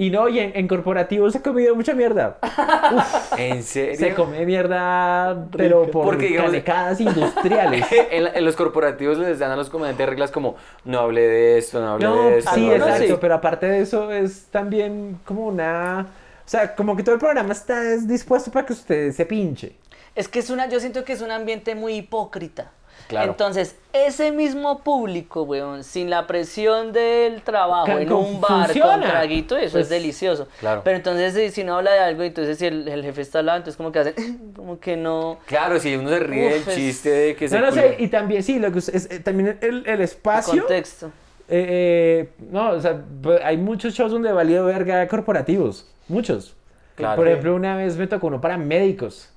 [0.00, 2.38] Y no, y en, en corporativos he comido mucha mierda.
[3.36, 3.96] ¿En serio?
[3.98, 7.84] Se come mierda, pero por Porque, digamos- canecadas industriales.
[8.10, 11.58] en, la- en los corporativos les dan a los comediantes reglas como no hable de
[11.58, 12.50] esto, no hable No, de esto.
[12.54, 13.14] sí, no exacto, sí.
[13.20, 16.06] pero aparte de eso es también como una...
[16.46, 19.76] O sea, como que todo el programa está es dispuesto para que usted se pinche.
[20.14, 22.72] Es que es una, yo siento que es un ambiente muy hipócrita.
[23.10, 23.32] Claro.
[23.32, 28.92] Entonces, ese mismo público, weón, sin la presión del trabajo, en un bar funciona.
[28.92, 30.46] con traguito, eso Pues, es delicioso.
[30.60, 30.82] claro.
[30.84, 33.46] Pero entonces, si, si no habla de algo, entonces si el, el jefe está al
[33.46, 35.38] lado, entonces como que hacen, como que no...
[35.46, 38.06] Claro, si uno se ríe Uf, del chiste de que se No, no sé, y
[38.08, 40.62] también, sí, lo que es, eh, también el, el espacio...
[40.62, 41.06] Contexto.
[41.48, 45.90] Eh, eh, no, o sea, b- hay muchos shows donde he valido verga corporativos.
[46.06, 46.54] Muchos.
[46.94, 47.16] Claro.
[47.16, 49.30] Por ejemplo, una vez me tocó uno para médicos.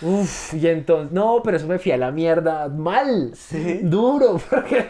[0.00, 3.32] Uf, y entonces, no, pero eso me fui a la mierda mal,
[3.82, 4.86] duro, porque,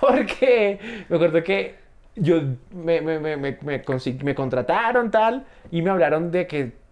[0.00, 1.76] porque me acuerdo que
[2.14, 2.42] yo
[2.74, 3.82] me, me, me, me,
[4.22, 6.82] me contrataron tal y me hablaron de que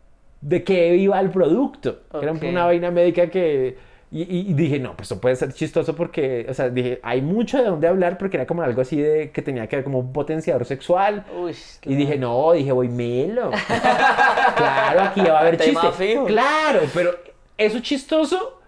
[0.40, 3.76] de qué iba el producto, que era una vaina médica que
[4.12, 7.58] y, y- dije, no, pues eso puede ser chistoso porque, o sea, dije, hay mucho
[7.58, 10.12] de dónde hablar porque era como algo así de que tenía que ver como un
[10.12, 11.24] potenciador sexual.
[11.36, 13.50] Uy, Y dije, no, dije, voy melo.
[14.56, 15.96] claro, aquí ya va a haber Tema chiste.
[16.06, 16.24] fijo.
[16.26, 17.10] Claro, pero
[17.56, 18.60] eso es chistoso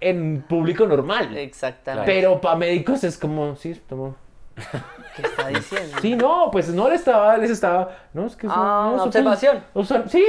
[0.00, 1.36] en público normal.
[1.36, 2.10] Exactamente.
[2.10, 4.16] Pero para médicos es como, sí, tomo.
[5.16, 5.96] ¿Qué está diciendo?
[6.02, 9.62] Sí, no, pues no les estaba, les estaba, no, es que Ah, no, fue- observación.
[9.74, 10.24] obser- sí.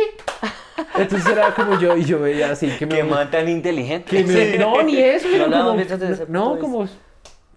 [0.97, 2.95] Entonces era como yo, y yo veía así que me...
[2.95, 4.17] Qué man tan inteligente.
[4.17, 6.87] que me- no, ni eso, No pero habíamos como, no, como,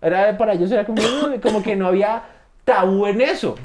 [0.03, 1.01] era para ellos era como,
[1.43, 2.23] como que no había
[2.65, 3.57] tabú en eso.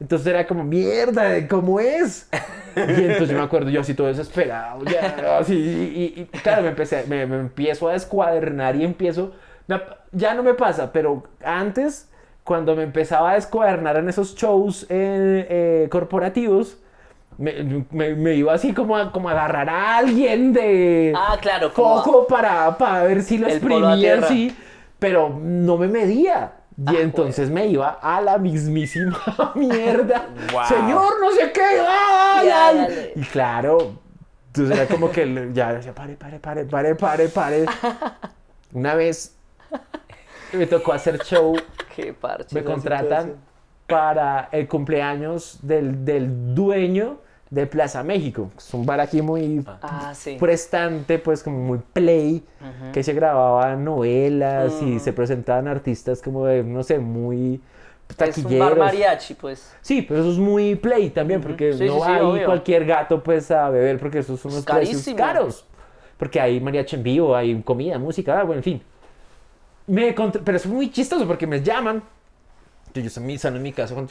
[0.00, 2.28] Entonces era como, mierda, ¿cómo es?
[2.76, 6.62] Y entonces yo me acuerdo, yo así todo desesperado, ya, así, y, y- y claro,
[6.62, 9.32] me, empecé, me, me empiezo a descuadernar y empiezo,
[9.68, 12.10] me ya no me pasa, pero antes,
[12.42, 16.78] cuando me empezaba a descuadernar en esos shows eh, eh, corporativos,
[17.38, 21.70] me, me- me iba así como a, como a agarrar a alguien de Ah, claro,
[21.70, 24.56] foco para, para ver si lo exprimía así,
[24.98, 26.52] pero no me medía.
[26.76, 29.16] Y Ah, entonces me iba a la mismísima
[29.54, 30.26] mierda.
[30.52, 30.64] Wow.
[30.66, 31.62] Señor, no sé qué.
[31.88, 33.12] ¡ay, Ya, ay!
[33.14, 33.92] Y claro,
[34.48, 37.66] entonces era como que ya decía, pare, pare, pare, pare, pare, pare.
[38.72, 39.36] Una vez
[40.52, 41.54] me tocó hacer show,
[41.94, 42.54] Qué parche.
[42.54, 43.34] me contratan
[43.86, 47.18] para el cumpleaños del, del dueño
[47.54, 48.50] de Plaza México.
[48.56, 50.36] Es un bar aquí muy Ah, sí.
[50.38, 52.92] prestante, pues como muy play, Ujú.
[52.92, 55.00] que se grababan novelas y Mm.
[55.00, 58.78] se presentaban artistas como de, no sé, muy Es un bar taquilleros.
[58.78, 59.72] mariachi, pues.
[59.80, 61.48] Sí, pero eso es muy play también, Ujú.
[61.50, 62.46] porque Sí, no sí, obvio.
[62.46, 65.16] cualquier gato pues a beber, porque esos son unos precios carísimo.
[65.16, 65.64] caros.
[66.18, 68.82] Porque hay mariachi en vivo, hay comida, música, ah, bueno, en fin.
[69.86, 70.12] Me
[70.44, 72.02] pero es muy chistoso porque me llaman
[72.94, 74.06] Yo, yo en mi, en mi casa con...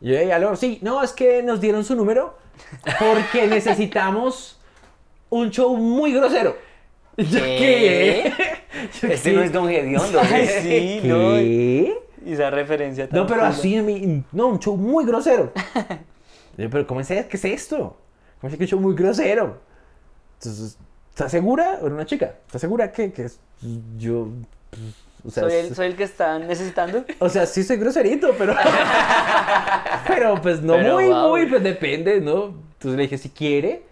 [0.00, 2.36] Y yo, "Ey, aló, sí, no, es que nos dieron su número
[2.98, 4.58] porque necesitamos
[5.28, 6.56] un show muy grosero.
[7.16, 8.32] Yo, ¿Qué?
[9.02, 9.36] Yo, Este ¿qué?
[9.36, 10.20] no es Don Gediondo.
[10.32, 11.38] Ay, sí, no.
[11.40, 11.94] Y
[12.32, 15.52] esa referencia tan No, pero así, a mí- no, un show muy grosero.
[16.56, 17.96] Yo, pero ¿cómo es, ¿qué es esto?
[18.40, 19.60] ¿Cómo es que un show muy grosero?
[20.38, 20.78] Entonces,
[21.10, 21.78] ¿estás segura?
[21.82, 22.36] Era una chica.
[22.46, 23.40] ¿Estás segura que, que es-
[23.98, 24.28] yo...
[24.70, 24.82] pues,
[25.24, 27.04] O sea, ¿Soy el, soy el que están necesitando.
[27.18, 28.54] o sea, sí soy groserito, pero...
[30.06, 31.28] pero pues no Pero, muy, wow.
[31.30, 32.46] muy, pues depende, ¿no?
[32.74, 33.82] Entonces le dije, si quiere,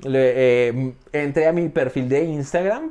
[0.00, 2.90] le, eh, entré a mi perfil de Instagram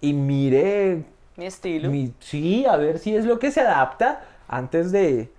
[0.00, 1.02] y mire
[1.36, 1.90] Mi estilo.
[1.90, 5.30] mi- sí, a ver si es lo que se adapta antes de...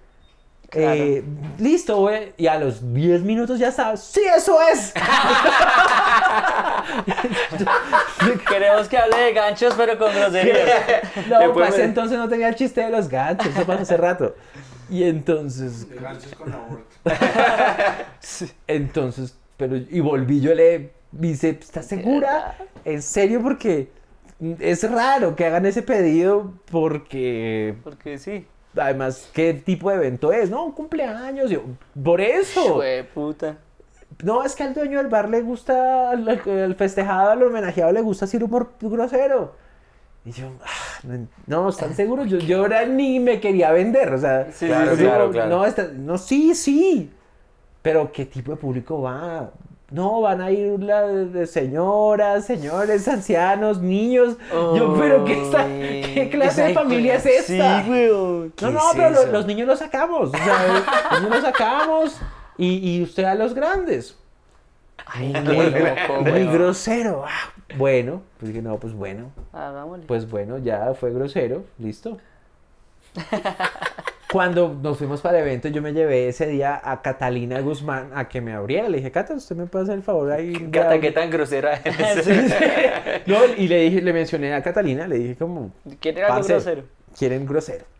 [0.70, 0.94] Claro.
[1.02, 1.24] eh,
[1.58, 2.34] listo, güey.
[2.38, 4.02] Y a los 10 minutos ya sabes.
[4.02, 4.94] ¡Sí, eso es!
[8.48, 11.02] Queremos que hable de ganchos, pero con grosería.
[11.28, 13.48] No, Después pues me- entonces no tenía el chiste de los ganchos.
[13.48, 14.36] Eso pasó hace rato.
[14.90, 15.90] Y entonces...
[15.90, 16.86] De ganchos con aborto.
[18.68, 19.76] Entonces, pero...
[19.78, 22.56] Y volví, yo le dice, ¿estás segura?
[22.86, 23.42] ¿En serio?
[23.42, 23.92] Porque
[24.60, 27.76] es raro que hagan ese pedido porque...
[27.84, 28.48] Porque sí.
[28.78, 30.50] Además, ¿qué tipo de evento es?
[30.50, 31.50] No, un cumpleaños.
[31.50, 31.64] Yo,
[32.04, 32.76] por eso.
[32.76, 33.58] Fue puta.
[34.24, 38.02] No, es que al dueño del bar le gusta, al, al festejado, al homenajeado le
[38.02, 39.56] gusta decir humor grosero.
[40.26, 42.30] Y yo, ah, no, no, ¿están seguros?
[42.30, 45.34] Yo, yo ahora ni me quería vender, o sea, Sí, Claro, yo sí, claro, digo,
[45.34, 45.50] claro.
[45.50, 47.10] No, está- no, sí, sí,
[47.82, 49.50] pero ¿qué tipo de público va?
[49.92, 54.38] No, van a ir la de señoras, señores, ancianos, niños.
[54.52, 57.84] Yo, pero ¿qué, está- ¿qué clase de familia es Sí, esta?
[57.90, 58.48] weón.
[58.50, 60.30] No, ¿Qué no, es pero los niños los sacamos.
[60.30, 62.22] O sea, los niños los sacamos
[62.58, 64.16] y, y usted a los grandes.
[65.08, 67.24] Ay, Muy, qué loco, muy grosero.
[67.26, 69.32] Ah, bueno, pues dije, no, pues bueno.
[69.54, 70.06] Hagámosle.
[70.06, 72.20] Pues bueno, ya fue grosero, listo.
[74.32, 78.30] Cuando nos fuimos para el evento, yo me llevé ese día a Catalina Guzmán a
[78.30, 78.88] que me abriera.
[78.88, 80.54] Le dije, Cata, ¿usted me puede hacer el favor ahí?
[80.72, 82.28] Cata, abrir?" ¿qué tan grosera eres?
[83.26, 86.84] No, y le dije, le mencioné a Catalina, le dije como, ¿Quiere algo "Parce, grosero?
[87.18, 87.86] quieren grosero.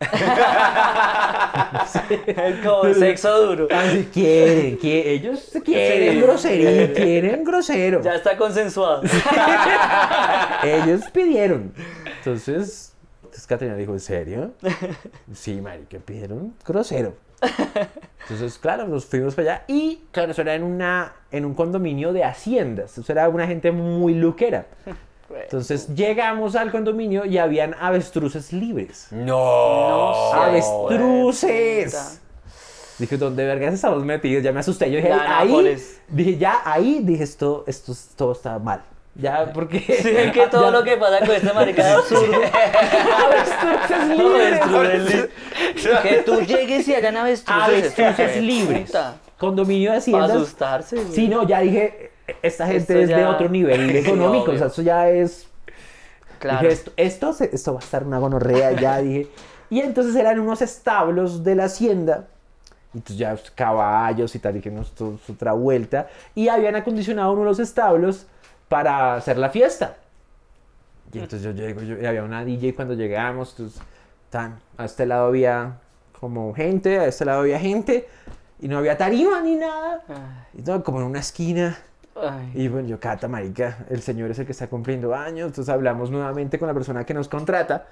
[2.26, 3.68] Es como sexo duro.
[3.74, 6.20] Así quieren, quieren, ellos quieren Sí.
[6.20, 8.00] grosería, quieren grosero.
[8.02, 9.02] Ya está consensuado.
[10.62, 11.72] Ellos pidieron.
[12.18, 12.89] Entonces,
[13.40, 14.50] entonces Caterina dijo, ¿en serio?
[15.32, 17.14] Sí, marica, pidieron grosero.
[18.22, 22.12] Entonces, claro, nos fuimos para allá y, claro, eso era en, una, en un condominio
[22.12, 22.98] de haciendas.
[22.98, 24.66] Eso era una gente muy luquera.
[25.30, 29.06] Entonces, llegamos al condominio y habían avestruces libres.
[29.10, 29.24] No.
[29.26, 32.20] No, ¡Avestruces!
[32.98, 34.44] Dije, ¿dónde vergas estamos metidos?
[34.44, 34.90] Ya me asusté.
[34.90, 38.82] Yo dije, Ya, ahí, dije, ya, ahí, dije, esto, esto, todo está mal.
[39.14, 39.80] Ya, porque...
[40.02, 42.40] Sí, es que todo ya- lo que pasa con este marica es absurdo.
[43.26, 45.28] Avestruces No, libres.
[46.02, 47.62] Que tú llegues y hagan avestruces.
[47.98, 48.92] Avestruces libres.
[49.38, 50.30] Condominio de Para haciendas.
[50.30, 50.96] asustarse.
[50.96, 51.12] güey.
[51.12, 54.52] Sí, no, ya dije, esta gente Esto es de ya- otro nivel Sí, económico.
[54.52, 55.46] o sea, eso ya es...
[56.38, 56.60] Claro.
[56.60, 59.28] Dije, esto, esto, se- esto va a estar una gonorrea, ya dije.
[59.70, 62.26] Y entonces eran unos establos de la hacienda.
[62.92, 66.08] Y entonces ya caballos y tal, dije, no, esto es otra vuelta.
[66.34, 68.26] Y habían acondicionado uno de los establos
[68.70, 69.96] para hacer la fiesta.
[71.12, 73.82] Y entonces yo llego, yo, y había una DJ cuando llegamos, entonces,
[74.30, 75.80] tan, a este lado había
[76.20, 78.08] como gente, a este lado había gente,
[78.60, 80.46] y no había tarima ni nada.
[80.54, 81.76] Y todo como en una esquina.
[82.14, 82.52] ay.
[82.54, 86.12] Y bueno, yo, Cata, marica, el señor es el que está cumpliendo años, entonces hablamos
[86.12, 87.88] nuevamente con la persona que nos contrata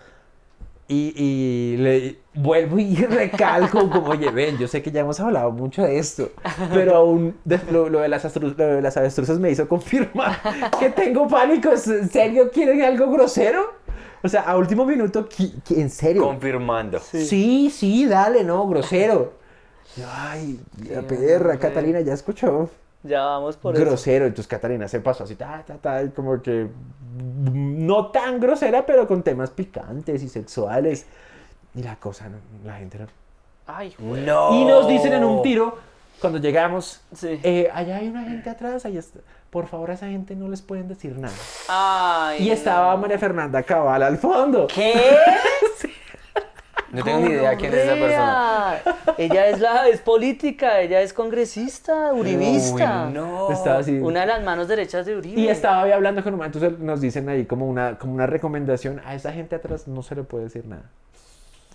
[0.88, 5.50] y, y le vuelvo y recalco como, oye, ven, yo sé que ya hemos hablado
[5.50, 6.30] mucho de esto,
[6.72, 10.40] pero aún de- lo, lo de las astru- lo de las avestruces me hizo confirmar
[10.80, 13.74] que tengo pánico, ¿Es- ¿en serio quieren algo grosero?
[14.22, 16.22] O sea, a último minuto, ¿qui- qui- ¿en serio?
[16.22, 16.98] Confirmando.
[17.00, 19.34] Sí, sí, dale, no, grosero.
[20.12, 20.58] Ay,
[20.90, 21.58] la perra.
[21.58, 22.70] Catalina ya escuchó
[23.02, 23.84] Ya vamos por eso.
[23.84, 24.26] grosero.
[24.26, 26.68] Entonces Catalina se pasó así, ta, ta, ta, como que
[27.52, 31.06] no tan grosera, pero con temas picantes y sexuales.
[31.74, 33.06] Y la cosa, no, la gente no.
[33.66, 34.24] Ay, güey.
[34.24, 34.54] No.
[34.60, 35.76] Y nos dicen en un tiro,
[36.20, 37.38] cuando llegamos, Sí.
[37.42, 39.20] eh, allá hay una gente atrás, allá está.
[39.50, 41.34] Por favor, a esa gente no les pueden decir nada.
[41.68, 42.42] Ay.
[42.48, 42.98] Y estaba no.
[43.02, 44.66] María Fernanda Cabal al fondo.
[44.66, 44.92] ¿Qué?
[46.92, 48.78] No tengo ni idea quién es esa persona.
[49.18, 53.06] Ella es la es política, ella es congresista, uribista.
[53.08, 53.50] Uy, no.
[53.50, 53.98] Estaba así.
[53.98, 55.40] Una de las manos derechas de Uribe.
[55.40, 59.00] Y estaba ahí hablando con un entonces nos dicen ahí como una, como una recomendación,
[59.04, 60.90] a esa gente atrás no se le puede decir nada.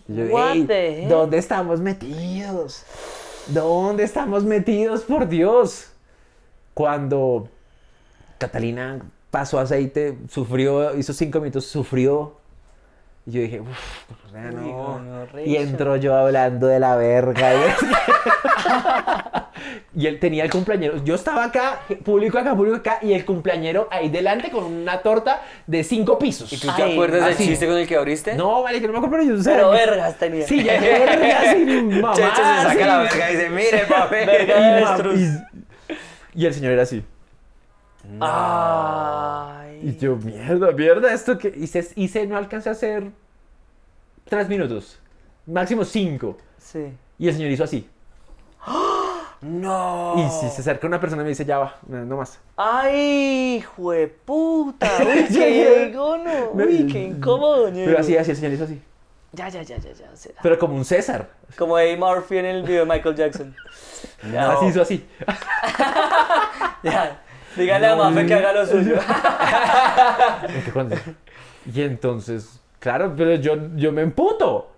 [0.07, 2.83] Y yo, What "Ey, the heck?" ¿dónde estamos metidos?
[3.47, 5.91] ¿Dónde estamos metidos, por Dios?
[6.73, 7.49] Cuando
[8.39, 8.99] Catalina
[9.29, 12.37] pasó aceite, sufrió, hizo cinco minutos, sufrió,
[13.25, 14.61] Y yo dije, uff, no.
[14.61, 15.45] gonorrea.
[15.45, 17.51] Y entró yo hablando de la verga.
[19.95, 21.01] y él tenía el cumpleañero.
[21.05, 25.41] Yo estaba acá, público acá, público acá, y el cumpleañero ahí delante con una torta
[25.67, 26.51] de cinco pisos.
[26.51, 27.47] ¿Y tú te Ay, acuerdas del así.
[27.47, 28.35] chiste con el que abriste?
[28.35, 30.45] No, vale, que no me acuerdo, pero yo sea, Pero vergas tenía.
[30.45, 32.13] Sí, ya verga, sin mamá.
[32.15, 32.79] Checho se saca sí.
[32.79, 34.15] la verga y dice, mire, papi.
[34.15, 35.39] Verga Y, y-
[36.35, 37.03] y el señor era así.
[38.19, 39.62] Ay.
[39.83, 43.11] Y yo, mierda, mierda, esto que hice, hice no alcancé a hacer
[44.25, 44.99] tres minutos,
[45.45, 46.37] máximo cinco.
[46.57, 46.93] Sí.
[47.19, 47.89] Y el señor hizo así.
[49.41, 50.13] No.
[50.15, 52.39] Y si se acerca una persona y me dice, ya va, no, no más.
[52.55, 54.89] Ay, jueputa.
[55.05, 56.51] Uy, qué gono.
[56.53, 57.87] Uy, qué incómodo, ñero.
[57.87, 58.81] Pero así, así, el señor hizo así.
[59.33, 60.09] Ya, ya, ya, ya, ya.
[60.41, 61.29] Pero como un César.
[61.57, 63.55] Como Eddie Murphy en el video de Michael Jackson.
[64.31, 65.05] Ya, Así hizo así.
[66.83, 67.22] ya.
[67.55, 68.95] Dígale a Mafe que haga lo suyo.
[70.47, 70.95] ¿En qué cuándo?
[71.73, 74.69] Y entonces, claro, pero yo, yo me emputo.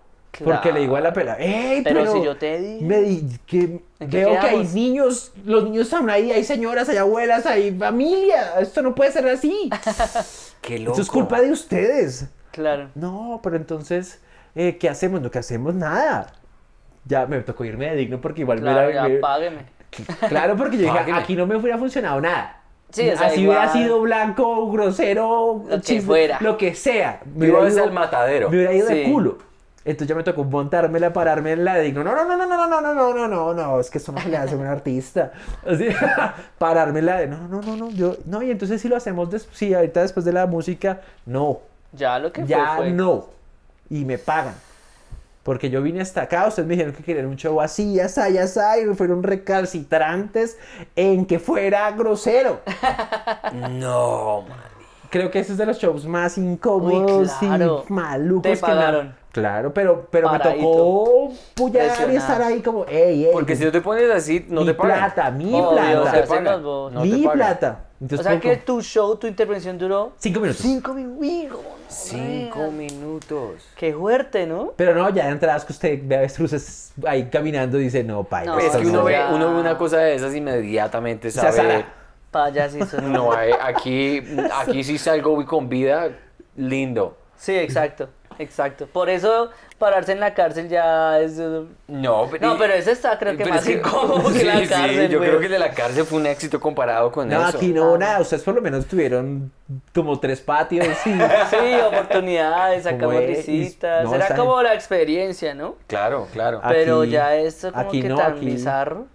[0.44, 3.38] Porque le digo a la pela, ¡Ey, Pero pero, si yo te di- Me di
[3.46, 7.46] que ¿En qué veo que hay niños, los niños están ahí, hay señoras, hay abuelas,
[7.46, 8.60] hay familia.
[8.60, 9.70] Esto no puede ser así.
[10.60, 10.90] Qué loco.
[10.92, 12.28] Esto es culpa de ustedes.
[12.50, 12.90] Claro.
[12.94, 14.20] No, pero entonces,
[14.54, 15.22] eh, ¿qué hacemos?
[15.22, 16.34] No, que hacemos nada.
[17.06, 19.58] Ya me tocó irme de digno porque igual Claro, me, ya, me- págueme.
[20.28, 22.55] Claro, porque yo dije, aquí no me hubiera funcionado nada.
[22.90, 26.38] Sí, o sea, Así igual- hubiera sido blanco, grosero, Lo que fuera.
[26.40, 27.20] lo que sea.
[27.34, 28.48] Me hubiera ido- al matadero.
[28.50, 29.38] Me hubiera ido de culo.
[29.84, 32.02] Entonces ya me tocó montármela, pararme en la de digno.
[32.02, 34.20] No, no, no, no, no, no, no, no, no, no, no, es que eso no
[34.20, 35.30] se le hace a un artista.
[35.64, 35.86] Así,
[36.58, 39.30] pararme en la de, no, no, no, no, yo, no, y entonces si lo hacemos,
[39.30, 41.60] des- sí, ahorita después de la música, no,
[41.92, 42.90] Ya lo que ya fue, fue.
[42.92, 43.26] no.
[43.88, 44.54] Y me pagan.
[45.46, 48.60] Porque yo vine hasta acá, ustedes me dijeron que querían un show así, así, así,
[48.90, 50.58] y fueron recalcitrantes
[50.96, 52.60] en que fuera grosero.
[53.70, 54.58] No, man.
[55.08, 57.84] Creo que ese es de los shows más incómodos Uy, claro.
[57.88, 59.14] y malucos Te que me- pagaron.
[59.30, 63.30] Claro, pero, pero me tocó pullar y estar ahí como, ey, ey.
[63.32, 64.98] Porque si no te pones así, no mi te pagan.
[65.12, 65.70] plata, mi Obvio,
[66.02, 66.24] plata.
[66.26, 66.62] pagan.
[66.62, 66.92] bobos.
[66.92, 67.80] No mi plata.
[68.00, 70.62] O Entonces, sea fue que tu show, tu intervención duró Cinco minutos.
[70.62, 71.60] cinco minutos.
[71.88, 73.68] Cinco minutos.
[73.76, 74.72] Qué fuerte, ¿no?
[74.76, 78.52] Pero no, ya de entradas que usted ve avestruces ahí caminando y dice, no, paila.
[78.52, 79.04] No, es que uno no".
[79.04, 81.70] ve, uno ve una cosa de esas inmediatamente O sea, sabe.
[81.70, 81.94] Sara,
[82.30, 83.00] Payasito.
[83.00, 84.22] No, hay- aquí,
[84.54, 86.10] aquí sí salgo con vida
[86.56, 87.16] lindo.
[87.36, 88.08] Sí, exacto.
[88.38, 88.86] Exacto.
[88.92, 91.38] Por eso pararse en la cárcel ya es.
[91.38, 94.66] eh, No, No, pero ese está creo que pero más es incómodo que la sí,
[94.68, 95.08] cárcel.
[95.10, 95.28] yo güey.
[95.30, 97.56] creo que el de la cárcel fue un éxito comparado con No, eso.
[97.58, 98.20] aquí no, nada.
[98.20, 99.50] Ustedes por lo menos tuvieron
[99.94, 100.86] como tres patios.
[101.02, 101.12] Sí.
[101.50, 104.04] Sí, oportunidades, sacamos es, risitas.
[104.04, 105.76] no, Era como la experiencia, ¿no?
[105.86, 106.60] Claro, claro.
[106.62, 109.06] Ah, Pero Aquí- ya esto como aquí que no, tan aquí- bizarro.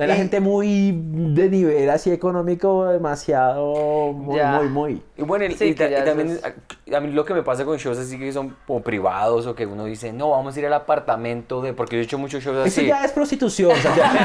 [0.00, 4.52] Hay la gente muy de nivel así económico, demasiado, muy, Ya.
[4.52, 5.02] muy, muy.
[5.16, 6.46] Y bueno, y, Sí, y que ta- ya y también eso
[6.92, 9.54] a, a mí lo que me pasa con shows así que son como privados o
[9.54, 11.72] que uno dice, no, vamos a ir al apartamento de...
[11.74, 12.86] Porque yo he hecho muchos shows Eso así.
[12.88, 13.76] ya es prostitución.
[13.76, 14.10] Santiago,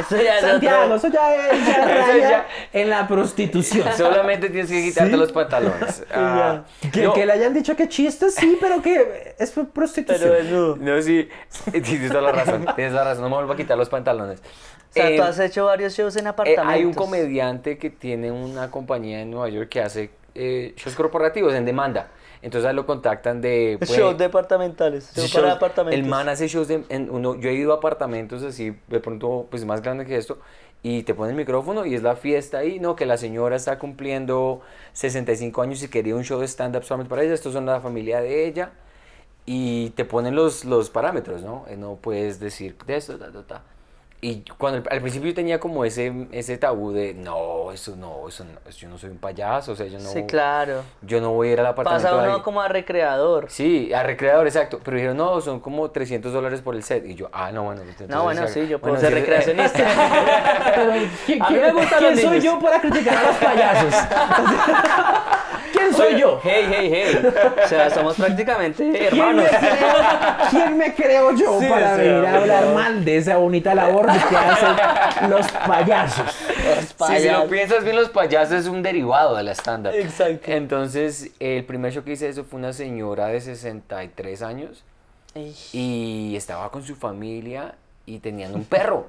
[0.00, 3.86] Eso ya es Santiago, otro- eso ya es ya Eso raya ya- en la prostitución.
[3.96, 5.16] Solamente tienes que quitarte ¿Sí?
[5.16, 6.02] los pantalones.
[6.14, 10.20] Ah, Que, no, que le hayan dicho que chiste, sí, pero que es prostitución.
[10.30, 10.76] Pero desnudo.
[10.76, 11.28] No, sí,
[11.72, 14.40] tienes toda la razón, tienes la razón, no me vuelvo a quitar los pantalones.
[14.40, 16.66] O sea, Eh, tú has hecho varios shows en eh, apartamentos.
[16.72, 21.54] hay un comediante que tiene una compañía en Nueva York que hace eh, shows corporativos
[21.54, 22.08] en demanda.
[22.42, 23.76] Entonces lo contactan de...
[23.78, 25.10] pues, Shows departamentales.
[25.16, 25.98] Shows para apartamentos.
[25.98, 29.46] El man hace shows de, en uno, yo he ido a apartamentos así, de pronto,
[29.50, 30.38] pues más grande que esto,
[30.82, 33.78] y te pone el micrófono y es la fiesta ahí, no, que la señora está
[33.78, 34.60] cumpliendo
[34.92, 38.20] 65 años y quería un show de stand-up solamente para ella, estos son la familia
[38.20, 38.72] de ella,
[39.46, 41.64] y te ponen los, los parámetros, ¿no?
[41.68, 43.62] Eh, No puedes decir de esto, ta, ta, ta.
[44.26, 48.42] Y cuando al principio yo tenía como ese, ese tabú de, no, eso no, eso
[48.44, 50.80] no, yo no soy un payaso, o sea, yo no, Sí, claro.
[51.02, 52.42] yo no voy a ir al apartamento Pasa uno alguien".
[52.42, 53.50] como a recreador.
[53.50, 54.80] Sí, a recreador, exacto.
[54.82, 57.04] Pero dijeron, no, son como 300 dólares por el set.
[57.04, 57.82] Y yo, ah, no, bueno.
[57.82, 59.78] entonces No, bueno, sí, yo puedo bueno, ser sí, recreacionista.
[60.74, 60.92] Pero,
[61.26, 62.44] ¿quién, A mí quién- me gustan quién los soy niños.
[62.44, 63.94] yo para criticar a los payasos?
[65.72, 66.40] ¿Quién soy yo?
[66.42, 67.32] Hey, hey, hey.
[67.64, 69.44] O sea, somos prácticamente ¿Quién hermanos.
[69.44, 69.94] me, creo,
[70.50, 74.36] quién me creo yo Sí, para venir a hablar mal de esa bonita labor que
[74.36, 76.24] hacen los payasos?
[76.26, 77.42] Los Sí, si payasos.
[77.44, 79.92] lo piensas bien, los payasos es un derivado de la stand-up.
[79.94, 80.50] Exacto.
[80.50, 84.84] Entonces, el primer show que hice eso fue una señora de 63 años
[85.34, 87.74] Ey, y estaba con su familia
[88.06, 89.08] y tenían un perro,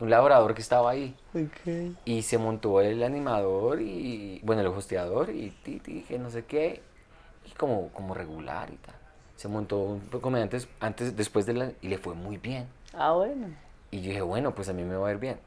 [0.00, 1.14] un labrador que estaba ahí.
[1.34, 1.96] ok.
[2.04, 6.44] Y se montó el animador y, bueno, el hosteador y ti, ti, que no sé
[6.44, 6.82] qué,
[7.46, 8.94] y como, como regular y tal.
[9.36, 12.66] Se montó un comediante antes, después de la, y le fue muy bien.
[12.92, 13.48] Ah, bueno.
[13.90, 15.38] Y yo dije, bueno, pues a mí me va a ir bien.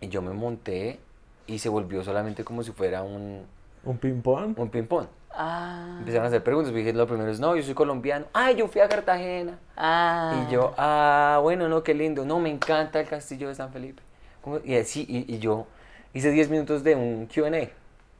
[0.00, 0.98] Y yo me monté
[1.46, 3.44] y se volvió solamente como si fuera un,
[3.84, 4.58] ¿Un ping-pong?
[4.58, 5.06] un ping-pong.
[5.38, 5.96] Ah.
[5.98, 6.72] Empezaron a hacer preguntas.
[6.72, 8.26] Dije, lo primero es, no, yo soy colombiano.
[8.32, 9.58] Ay, yo fui a Cartagena.
[9.76, 10.46] Ah.
[10.48, 12.24] Y yo, ah, bueno, no, qué lindo.
[12.24, 14.02] No, me encanta el castillo de San Felipe.
[14.42, 14.60] ¿Cómo?
[14.64, 15.66] Y así, y, y yo
[16.14, 17.68] hice 10 minutos de un QA.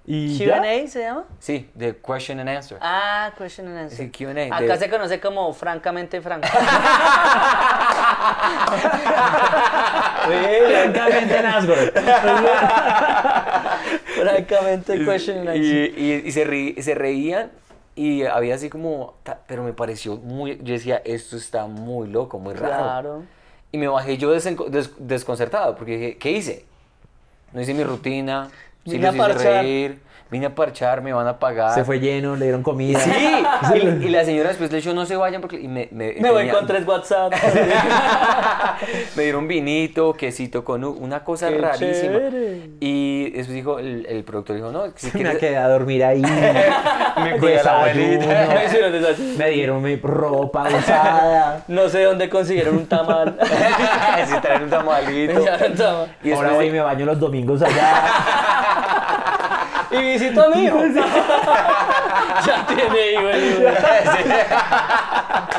[0.07, 1.25] ¿Q&A se llama?
[1.41, 2.79] Sí, de question and answer.
[2.81, 3.99] Ah, question and answer.
[3.99, 6.47] Sí, Q&A, Acá de- se conoce como francamente franco.
[10.27, 11.37] Francamente,
[15.05, 17.51] Question and Y, y- y se, ri- se reían
[17.95, 19.14] y había así como,
[19.47, 22.83] pero me pareció muy, yo decía, esto está muy loco, muy raro.
[22.83, 23.23] Claro.
[23.73, 26.64] Y me bajé yo des- desconcertado porque dije, ¿qué hice?
[27.53, 28.49] No hice mi rutina,
[28.93, 29.99] sí los hice reír,
[30.31, 31.72] vine a parchar, me van a pagar.
[31.74, 32.99] Se fue lleno, le dieron comida.
[33.01, 33.11] Sí,
[33.74, 35.61] y, y la señora después le dijo, no se vayan porque...
[35.61, 37.33] y me, me, Me voy con tres WhatsApp.
[39.16, 41.93] me dieron vinito, quesito con una cosa Qué rarísima.
[42.18, 42.70] chévere.
[42.81, 45.39] Y después dijo, el, el productor dijo, no, si me quieres...
[45.39, 46.22] quedé a dormir ahí.
[46.22, 48.27] Me cuida la abuelita.
[48.55, 49.39] Me hicieron desayuno.
[49.39, 51.64] Me dieron mi ropa usada.
[51.68, 53.39] No sé dónde consiguieron un tamal.
[54.27, 55.35] si traen un tamalito.
[55.35, 56.29] Me.
[56.29, 58.56] Y Ahora después voy y me baño los domingos allá.
[59.91, 60.78] Y visito a mi hijo.
[62.47, 63.62] ya tiene hijo el hijo.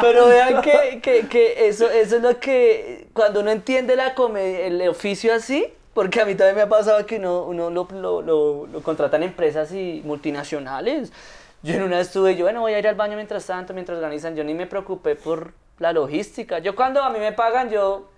[0.02, 4.66] Pero vean que, que, que eso, eso es lo que, cuando uno entiende la comedia,
[4.68, 8.22] el oficio así, porque a mí también me ha pasado que uno, uno lo, lo,
[8.22, 11.12] lo, lo contratan empresas y multinacionales.
[11.64, 14.36] Yo en una estuve, yo bueno, voy a ir al baño mientras tanto, mientras organizan,
[14.36, 16.60] yo ni me preocupé por la logística.
[16.60, 18.10] Yo cuando a mí me pagan, yo...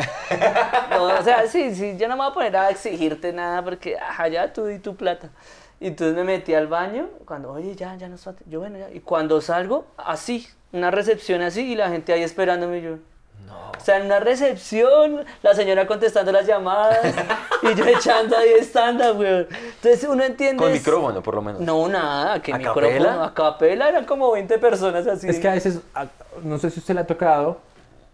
[0.90, 3.96] No, o sea, sí, sí, yo no me voy a poner a exigirte nada porque,
[3.98, 5.30] ajá, ya tú di tu plata.
[5.80, 8.90] Y entonces me metí al baño, cuando, oye, ya, ya no está, yo bueno, ya.
[8.90, 12.96] Y cuando salgo, así, una recepción así, y la gente ahí esperándome yo.
[13.78, 16.98] O sea, en una recepción, la señora contestando las llamadas,
[17.62, 19.48] y yo echando ahí estándar, weón.
[19.50, 20.62] Entonces uno entiende...
[20.62, 21.60] Con micrófono, por lo menos.
[21.62, 23.24] No, nada, que ¿A micrófono, capela?
[23.24, 25.28] a capela, eran como 20 personas así.
[25.28, 26.06] Es que a veces, a-
[26.42, 27.58] no sé si usted le ha tocado,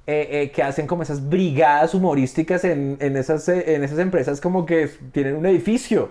[0.08, 4.40] eh, eh, que hacen como esas brigadas humorísticas en, en, esas, eh, en esas empresas
[4.40, 6.10] como que tienen un edificio.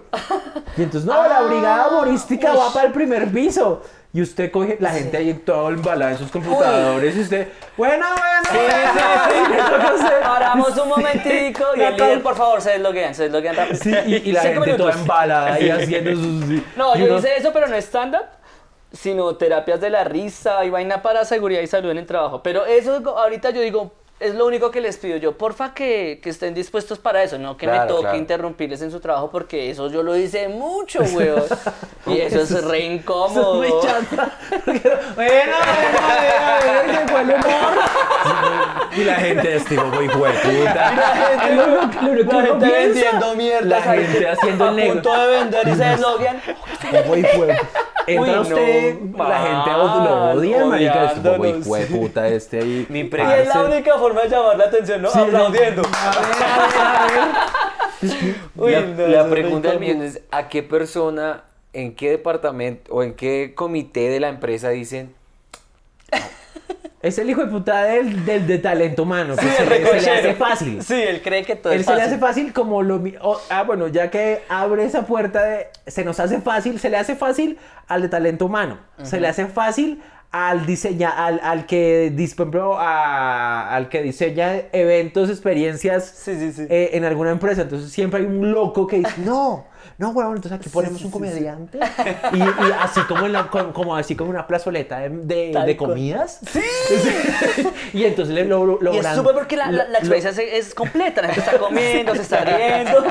[0.77, 3.81] Y entonces, no, la brigada humorística va para el primer piso.
[4.11, 8.61] Y usted coge la gente ahí todo embalada en sus computadores y usted, bueno, bueno.
[9.69, 10.21] toca a usted.
[10.21, 13.77] Paramos un momentico y el líder, por favor, se desloguean, se desloguean rápido.
[13.81, 14.95] Sí, y, y la gente toda minutos.
[15.01, 16.45] embalada ahí haciendo sus...
[16.77, 18.23] No, y yo uno- hice eso, pero no stand-up,
[18.95, 22.41] sino terapias de la risa y vaina para seguridad y salud en el trabajo.
[22.41, 25.37] Pero eso ahorita yo digo, es lo único que les pido yo.
[25.37, 28.17] Porfa que, que estén dispuestos para eso, no que me toque claro.
[28.17, 31.43] interrumpirles en su trabajo porque eso yo lo hice mucho, weón.
[32.07, 33.63] y eso es re Eso incómodo.
[33.63, 34.31] es muy chata.
[34.65, 35.51] Porque, bueno,
[35.95, 37.73] bueno, bueno, llegó el humor.
[38.97, 40.93] Y la gente es tipo, güey, güey, puta.
[41.49, 44.93] Es lo La gente vendiendo mierdas La gente haciendo a el negro.
[44.93, 46.41] punto de vender y se desloguean.
[47.07, 47.57] Güey, güey.
[48.07, 51.05] Entra Uy, usted, no, la gente lo odia, marica.
[51.05, 51.67] Es tipo, güey, odiándonos.
[51.67, 52.85] güey, puta, este ahí.
[52.87, 55.09] Mi Y pre- es la única forma de llamar la atención, ¿no?
[55.09, 55.81] Sí, Aplaudiendo.
[55.81, 57.25] A ver, a ver, a
[58.01, 58.35] ver.
[58.55, 61.43] Uy, la, no, pregunta del millón es, ¿a qué persona,
[61.73, 65.13] en qué departamento o en qué comité de la empresa dicen,
[67.01, 69.99] Es el hijo de puta del, del de talento humano, que Sí, se, el le,
[69.99, 70.81] se le hace fácil.
[70.83, 72.13] Sí, él cree que todo Él es se le fácil.
[72.13, 72.97] hace fácil como lo...
[72.97, 75.67] mi- o- ah, bueno, ya que abre esa puerta de...
[75.85, 78.79] Se nos hace fácil, se le hace fácil al de talento humano.
[79.03, 80.01] Se le hace fácil
[80.37, 86.51] al diseña, al, al que, por ejemplo, a- al que diseña eventos, experiencias Sí, sí,
[86.51, 86.67] sí.
[86.69, 87.61] eh, en alguna empresa.
[87.61, 89.65] Entonces siempre hay un loco que dice, no,
[89.97, 91.79] no, huevón, entonces aquí ponemos un comediante.
[92.33, 92.43] Y, y
[92.81, 95.09] así como, en la- como, así como una plazoleta de,
[95.53, 96.39] de- comidas.
[96.51, 96.59] Sí.
[97.93, 101.21] y entonces le lo, Y es súper porque la, la, la experiencia es, es completa.
[101.21, 103.05] La gente está comiendo, se está riendo.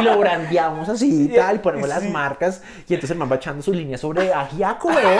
[0.00, 3.36] y lo brandeamos así y tal, y ponemos las marcas, y entonces el man va
[3.36, 5.18] echando sus líneas sobre ajiaco, weón.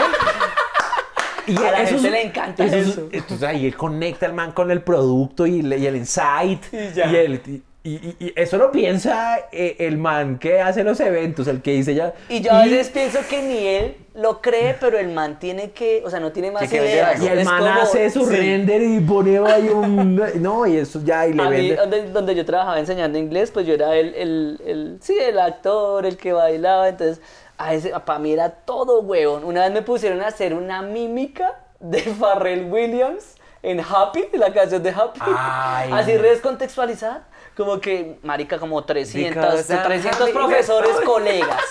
[1.49, 3.09] Y A la eso gente es- le encanta es- eso.
[3.11, 6.61] Entonces ahí él conecta el man con el producto y, le- y el insight.
[6.73, 7.11] Y ya.
[7.11, 11.47] Y, el- y- y- y eso lo piensa eh, el man que hace los eventos,
[11.47, 12.13] el que dice ya.
[12.27, 16.03] Y yo a veces pienso que ni él lo cree, pero el man tiene que,
[16.05, 17.21] o sea, no tiene más ideas.
[17.23, 18.35] Y el Es man como- hace su sí.
[18.35, 20.21] render y pone ahí un.
[20.41, 21.75] No, y eso ya, y le A mí, vende.
[21.77, 26.05] donde, donde yo trabajaba enseñando inglés, pues yo era el, el, el, sí, el actor,
[26.05, 27.21] el que bailaba, entonces,
[27.59, 29.43] a ese, para mí era todo huevón.
[29.43, 34.81] Una vez me pusieron a hacer una mímica de Pharrell Williams en Happy, la canción
[34.81, 35.91] de Happy, Ay.
[35.93, 40.31] así descontextualizada, como que, marica, como 300, Because I'm 300 happy.
[40.31, 41.61] profesores colegas.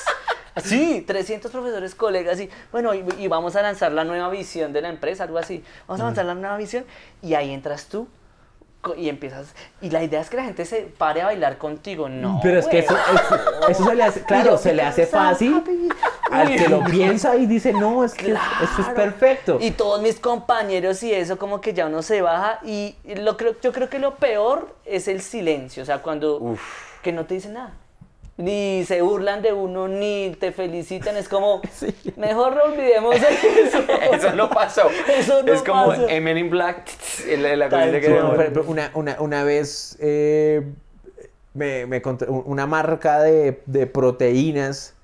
[0.62, 4.82] Sí, 300 profesores colegas y bueno, y, y vamos a lanzar la nueva visión de
[4.82, 5.64] la empresa, algo así.
[5.86, 6.84] Vamos a lanzar la nueva visión
[7.22, 8.08] y ahí entras tú
[8.96, 12.38] y empiezas y la idea es que la gente se pare a bailar contigo, no.
[12.42, 15.62] Pero es que eso, eso, eso se le hace, claro, se le hace fácil.
[16.30, 18.94] al que lo piensa y dice, no, es que esto es Claro.
[18.94, 19.58] perfecto.
[19.60, 23.56] Y todos mis compañeros y eso como que ya uno se baja y lo creo,
[23.60, 26.56] yo creo que lo peor es el silencio, o sea, cuando
[27.02, 27.72] que no te dicen nada.
[28.38, 31.60] Ni se burlan de uno, ni te felicitan, es como,
[32.16, 33.78] mejor no olvidemos eso.
[34.12, 34.82] Eso no pasó.
[35.12, 36.06] Eso no es como pasa.
[36.08, 36.88] en Men in Black,
[37.36, 38.22] la, la que
[38.66, 40.62] una, una, una vez eh,
[41.52, 44.94] me, me una marca de, de proteínas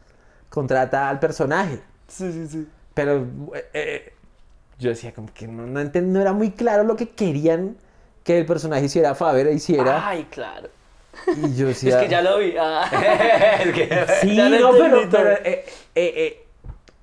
[0.49, 2.69] contrata al personaje, Sí, sí, sí.
[2.95, 3.27] pero
[3.73, 4.13] eh,
[4.79, 7.77] yo decía como que no, no, no era muy claro lo que querían
[8.23, 10.69] que el personaje hiciera, Faber hiciera, Ay, claro.
[11.37, 12.01] Y yo Es decía...
[12.01, 12.55] que ya lo vi.
[12.59, 12.85] ah.
[13.65, 13.89] Es que-
[14.23, 16.47] Sí, no, pero, entendí pero, eh, eh, eh,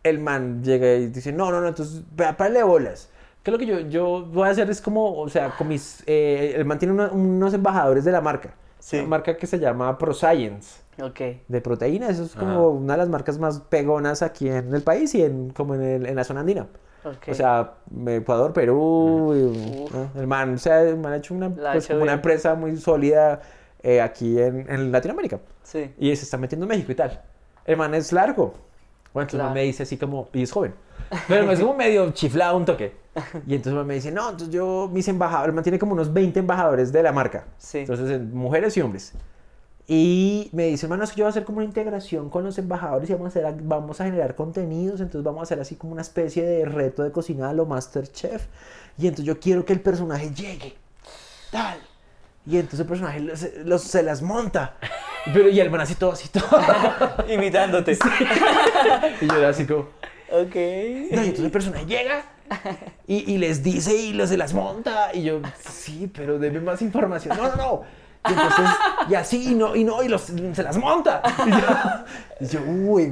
[0.04, 3.10] el man llega y dice, no, no, no, entonces, párale bolas.
[3.44, 6.54] Que lo que yo, yo voy a hacer es como, o sea, con mis, eh,
[6.56, 8.54] el man tiene uno- unos embajadores de la marca.
[8.80, 8.98] Sí.
[9.00, 11.20] Una marca que se llama ProScience, Ok.
[11.48, 12.12] de proteínas.
[12.12, 15.50] Eso es como una de las marcas más pegonas aquí en el país y en,
[15.52, 16.68] como en, el- en la zona andina.
[17.04, 17.30] ok.
[17.30, 17.74] O sea,
[18.08, 19.92] Ecuador, Perú, y.
[19.94, 20.10] ¿no?
[20.20, 23.42] el man, o sea, el man ha hecho una, pues, una empresa muy sólida
[23.84, 25.40] eh, aquí en, en Latinoamérica.
[25.64, 25.92] sí.
[25.98, 27.22] Y se está metiendo en México y tal.
[27.66, 28.54] El man es largo.
[29.14, 29.54] Bueno, entonces Claro.
[29.54, 30.74] me dice así como, y es joven.
[31.28, 32.94] Pero es como medio chiflado un toque.
[33.48, 36.40] Y entonces me dice, no, entonces yo, mis embajadores, el man tiene como unos 20
[36.40, 37.46] embajadores de la marca.
[37.58, 37.80] Sí.
[37.80, 39.12] Entonces, en mujeres y hombres.
[39.88, 42.58] Y me dice, hermano, es que yo voy a hacer como una integración con los
[42.58, 45.02] embajadores y vamos a, hacer, vamos a generar contenidos.
[45.02, 48.46] Entonces vamos a hacer así como una especie de reto de cocina a lo Masterchef.
[48.98, 50.76] Y entonces yo quiero que el personaje llegue.
[51.52, 51.80] Tal.
[52.46, 54.76] Y entonces el personaje los- los- se las monta.
[55.34, 56.48] Pero, y el man así todo, así todo.
[57.30, 57.98] Imitándote.
[59.22, 59.82] Y yo era así como...
[60.32, 60.56] Ok.
[60.56, 62.24] No, y entonces el personaje llega
[63.06, 65.12] y, y les dice y los se las monta.
[65.14, 67.38] Y yo, sí, pero deme más información.
[67.38, 67.82] No, no, no.
[68.30, 68.66] Y entonces,
[69.10, 71.22] y así, y no, y no, y los, se las monta.
[71.46, 71.58] Y yo,
[72.40, 73.12] y yo uy,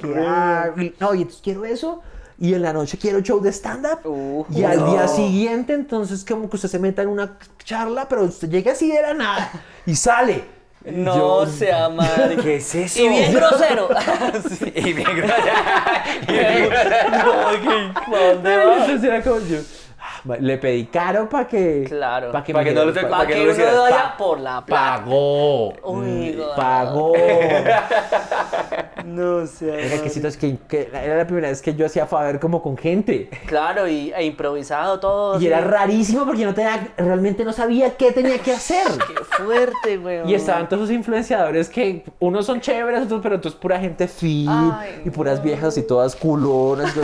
[0.00, 0.80] ¿qué hago?
[0.80, 2.02] Y, no, y entonces quiero eso.
[2.42, 4.00] Y en la noche quiero show de stand-up.
[4.04, 8.24] Uh, y al día siguiente, entonces, como que usted se meta en una charla, pero
[8.24, 9.52] usted llega así de la nada
[9.86, 10.42] y sale.
[10.84, 12.36] No yo, sea madre.
[12.38, 13.00] ¿Qué es eso?
[13.04, 13.88] Y bien grosero.
[14.58, 14.72] Sí.
[14.74, 16.04] Y bien grosera.
[16.26, 17.24] Y bien grosera.
[17.24, 18.72] No, ok, ¿pa' dónde va?
[18.72, 19.58] Entonces era como yo.
[20.38, 21.84] Le pedí caro para que.
[21.88, 22.30] Claro.
[22.32, 23.78] Para que, Pa' que no lo pa- pa' Para que que no lo uno hicieras.
[23.80, 25.02] vaya por la plata.
[25.02, 25.68] Pagó.
[25.84, 26.56] Uy, Mm.
[26.56, 27.12] Pagó.
[29.04, 32.06] No sea Era que, sí, es que, que era la primera vez que yo hacía
[32.06, 33.28] Faber como con gente.
[33.46, 35.36] Claro, y, e improvisado todo.
[35.36, 35.46] Y sí.
[35.48, 38.86] era rarísimo porque no tenía, realmente no sabía qué tenía que hacer.
[39.06, 40.28] Qué fuerte, weón.
[40.28, 44.48] Y estaban todos esos influenciadores que unos son chéveres, otros, pero otros pura gente fit
[44.48, 46.94] Ay, y puras viejas y todas culonas.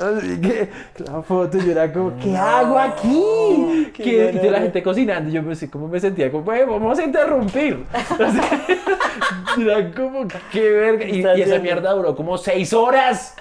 [0.00, 0.68] Así que
[1.04, 3.90] la foto yo era como, ¿qué hago aquí?
[3.98, 4.40] ganas.
[4.40, 5.30] toda la gente cocinando.
[5.30, 7.84] y Yo me sé cómo me sentía como, "Bueno, vamos a interrumpir.
[7.92, 11.04] Así, era como, qué verga.
[11.06, 13.34] Y, y esa mierda duró como seis horas.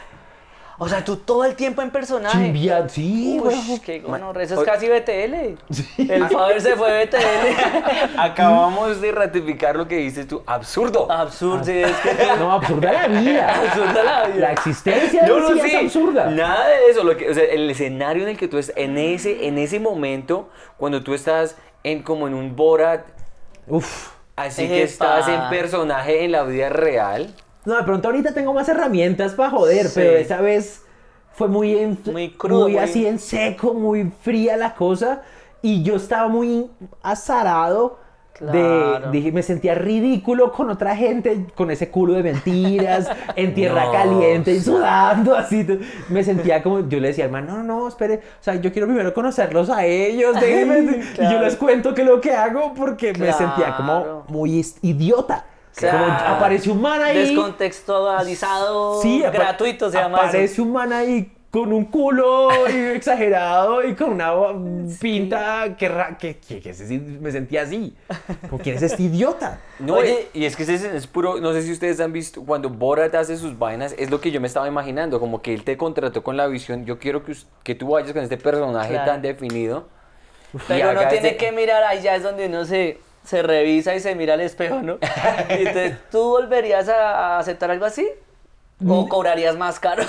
[0.79, 2.37] O sea, tú todo el tiempo en personaje.
[2.37, 5.57] Chimbia, sí, Uy, qué gonorrea, Eso es casi BTL.
[6.11, 8.17] El Faber se fue BTL.
[8.19, 10.43] Acabamos de ratificar lo que dices tú.
[10.45, 11.11] Absurdo.
[11.11, 13.55] Absurdo, sí, es que No, absurda la vida.
[13.59, 14.39] absurda la vida.
[14.39, 15.67] La existencia de No, no, sí sí.
[15.67, 16.25] es absurda.
[16.29, 17.03] Nada de eso.
[17.03, 19.79] Lo que, o sea, el escenario en el que tú estás, en ese, en ese
[19.79, 23.05] momento, cuando tú estás en como en un Borat,
[23.67, 24.09] Uf.
[24.35, 27.33] así que estás en personaje en la vida real.
[27.67, 29.91] No, de pronto ahorita tengo más herramientas para joder, Sí.
[29.95, 30.81] pero esa vez
[31.33, 35.21] fue muy, en- Muy crudo, muy muy- así en seco, muy fría la cosa.
[35.61, 36.69] Y yo estaba muy
[37.03, 37.99] azarado.
[38.39, 39.09] De, Claro.
[39.11, 43.91] dije, me sentía ridículo con otra gente, con ese culo de mentiras, en tierra No,
[43.91, 45.65] caliente y sudando, así.
[46.09, 48.87] Me sentía como, yo le decía al man, no, no, espere, o sea, yo quiero
[48.87, 51.41] primero conocerlos a ellos, déjenme, y yo Claro.
[51.41, 54.23] les cuento qué es lo que hago, porque me sentía como Claro.
[54.29, 54.77] muy is-
[55.77, 55.97] Claro.
[55.99, 57.17] Como apareció un man ahí.
[57.17, 60.63] Descontextualizado, Sí, gratuito se llama Aparece eso.
[60.63, 64.31] un man ahí con un culo y exagerado y con una
[64.99, 67.95] pinta que, ra- que, que- que se- me sentía así.
[68.49, 69.59] ¿Con quién es este idiota?
[69.79, 70.27] No, Oye.
[70.33, 73.15] y, es que ese es, es puro, no sé si ustedes han visto, cuando Borat
[73.15, 76.21] hace sus vainas, es lo que yo me estaba imaginando, como que él te contrató
[76.23, 79.11] con la visión, yo quiero que, que tú vayas con este personaje Claro.
[79.11, 79.87] tan definido.
[80.67, 84.15] Pero uno tiene que mirar, ahí ya es donde uno se, se revisa y se
[84.15, 84.99] mira al espejo, ¿no?
[85.49, 88.07] Y entonces, ¿tú volverías a, aceptar algo así?
[88.87, 90.03] ¿O cobrarías más caro?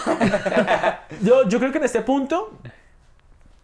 [1.22, 2.52] Yo, yo creo que en este punto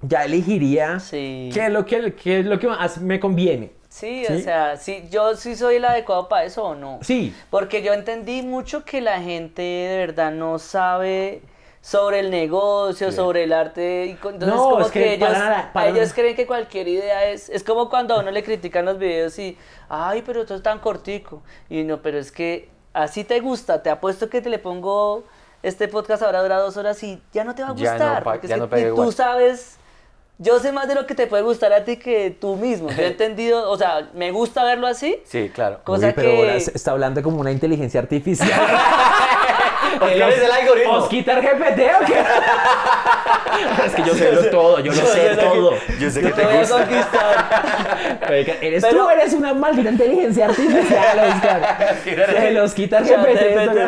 [0.01, 1.51] ya elegiría Sí.
[1.53, 3.71] qué es lo que, qué es lo que más me conviene.
[3.89, 4.33] Sí, ¿Sí?
[4.33, 6.99] o sea, sí, yo sí soy el adecuado para eso o no.
[7.03, 7.33] Sí.
[7.49, 11.43] Porque yo entendí mucho que la gente de verdad no sabe
[11.87, 14.07] sobre el negocio, sobre el arte.
[14.07, 16.15] Y con- entonces No, como es que que, ellos, para nada, para ellos nada.
[16.15, 17.51] creen que cualquier idea es...
[17.51, 19.59] Es como cuando a uno le critican los videos y,
[19.91, 21.43] ay, pero esto es tan cortico.
[21.69, 25.25] Y no, pero es que así te gusta, te apuesto que te le pongo
[25.63, 28.25] este podcast ahora dura dos horas y ya no te va a Ya no gustar.
[28.25, 29.13] porque es ya que no pega tú igual.
[29.13, 29.77] sabes,
[30.39, 32.89] yo sé más de lo que te puede gustar a ti que tú mismo.
[32.91, 35.21] Yo he entendido, o sea, me gusta verlo así.
[35.27, 35.81] Sí, claro.
[35.85, 38.49] Cosa Uy, pero que- ahora está hablando como una inteligencia artificial.
[40.11, 40.93] Él es el algoritmo.
[40.95, 42.15] ¿Os quita el GPT o qué?
[43.87, 45.71] es que yo sé lo todo, yo lo Yo sé sé lo que- todo.
[46.01, 46.77] Yo sé Yo que te gusta.
[46.77, 48.31] conquistar.
[48.61, 51.97] Eres Pero- tú, eres una maldita inteligencia artificial, Oscar.
[52.05, 53.79] Se los quita GPT.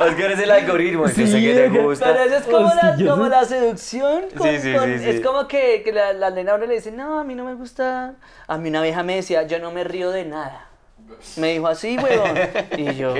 [0.00, 1.06] Oscar es el algoritmo.
[1.06, 2.06] yo sé Sí, que te gusta.
[2.06, 3.30] Pero eso es como, Hostia, la, yo como sé.
[3.30, 4.22] la seducción.
[4.36, 5.10] con- Sí, sí, con- sí, sí.
[5.10, 7.54] Es como que, que la, la nena ahora le dice, no, a mí no me
[7.54, 8.14] gusta.
[8.46, 10.68] A mí una vieja me decía, yo no me río de nada.
[11.36, 12.36] Me dijo así, huevón.
[12.78, 13.14] Y yo,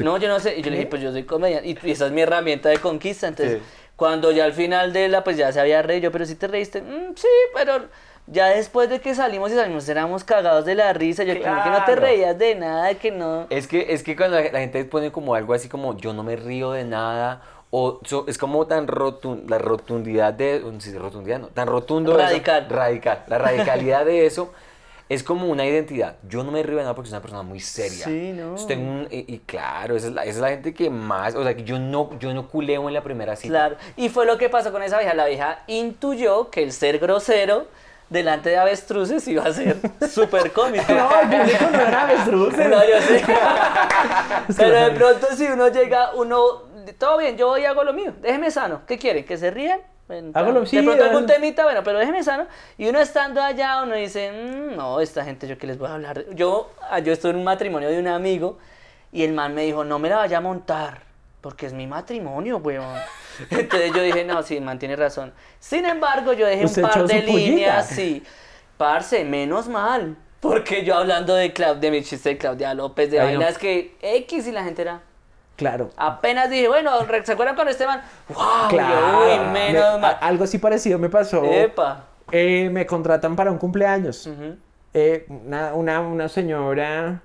[0.00, 0.58] no, yo no sé.
[0.58, 1.68] Y yo le dije, pues yo soy comediante.
[1.86, 3.28] Y, esa es mi herramienta de conquista.
[3.28, 3.64] Entonces, Sí.
[3.96, 6.46] cuando ya al final de la, pues ya se había reído, yo, pero sí te
[6.48, 6.80] reíste.
[6.82, 7.86] "Mm, sí, pero
[8.26, 11.24] ya después de que salimos y salimos, éramos cagados de la risa.
[11.24, 12.00] Yo, como que no te Claro.
[12.02, 13.46] reías de nada, de que no.
[13.50, 16.22] Es que, es que cuando la, la gente pone como algo así como yo no
[16.22, 20.96] me río de nada, o so- es como tan rotun, la rotundidad de, um, sí,
[20.96, 22.12] rotundidad no, tan rotundo.
[22.12, 22.66] eso, Radical.
[22.68, 23.24] radical.
[23.28, 24.52] La radicalidad de eso
[25.10, 26.16] es como una identidad.
[26.26, 28.06] Yo no me río de nada porque soy una persona muy seria.
[28.06, 28.42] Sí, no.
[28.42, 31.34] Entonces, tengo un- y, y claro, esa es, la, esa es la gente que más,
[31.34, 33.50] o sea, que yo no, yo no culeo en la primera cita.
[33.52, 35.12] Claro, y fue lo que pasó con esa vieja.
[35.14, 37.66] La vieja intuyó que el ser grosero
[38.08, 39.76] delante de avestruces iba a ser
[40.10, 40.84] súper cómico.
[40.92, 42.56] No, el público no era avestruz.
[42.56, 43.22] No, yo sé.
[44.56, 46.62] Pero de pronto si uno llega, uno,
[46.98, 48.82] todo bien, yo voy y hago lo mío, déjeme sano.
[48.86, 49.24] ¿Qué quieren?
[49.24, 49.80] ¿Que se rían?
[50.10, 52.46] Bueno, Hago lo- de sí, pronto algún temita, bueno, pero déjeme sano.
[52.76, 55.94] Y uno estando allá, uno dice, "Mm, no, esta gente, ¿yo qué les voy a
[55.94, 56.24] hablar?
[56.34, 58.58] Yo, ah, yo estuve en un matrimonio de un amigo
[59.12, 61.02] y el man me dijo, no me la vaya a montar,
[61.40, 62.98] porque es mi matrimonio, weón.
[63.50, 65.32] Entonces yo dije, no, sí, el man tiene razón.
[65.60, 67.32] Sin embargo, yo dejé un par de su pollita.
[67.32, 68.22] líneas, sí.
[68.76, 70.16] Parce, menos mal.
[70.40, 73.24] Porque yo hablando de, Clau- de mi chiste de Claudia López, de no.
[73.24, 75.02] vainas que X y la gente era...
[75.60, 75.90] Claro.
[75.98, 76.90] Apenas dije, bueno,
[77.22, 78.00] ¿se acuerdan con este man?
[78.30, 78.68] ¡Wow!
[78.70, 79.24] Claro.
[79.28, 80.16] Yo, uy, menos Me- mal.
[80.22, 81.44] algo así parecido me pasó.
[81.44, 82.04] Epa.
[82.32, 84.26] Eh, me contratan para un cumpleaños.
[84.94, 87.20] Eh, una, una, una señora,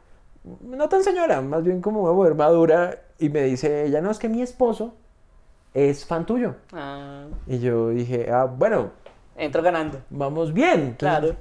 [0.62, 4.20] no tan señora, más bien como una mujer madura, y me dice ella, no, es
[4.20, 4.94] que mi esposo
[5.74, 6.56] es fan tuyo.
[6.74, 8.92] Ah, Y yo dije, ah, bueno,
[9.38, 10.02] entro ganando.
[10.10, 10.96] vamos bien.
[11.00, 11.36] Claro.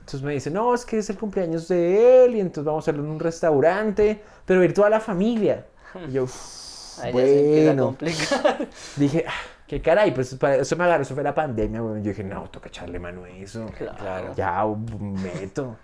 [0.00, 2.84] Entonces me dice, no, es que es el cumpleaños de él, y entonces vamos a
[2.90, 5.66] hacerlo en un restaurante, pero ir toda la familia.
[6.08, 6.26] Y yo,
[7.02, 7.96] Ahí bueno,
[8.96, 9.32] dije, ah,
[9.66, 12.02] qué caray, pues para eso me agarró, eso fue la pandemia, weón.
[12.02, 13.66] Yo dije, no, toca echarle mano a eso.
[13.76, 14.34] Claro.
[14.36, 14.64] Ya,
[15.00, 15.76] meto.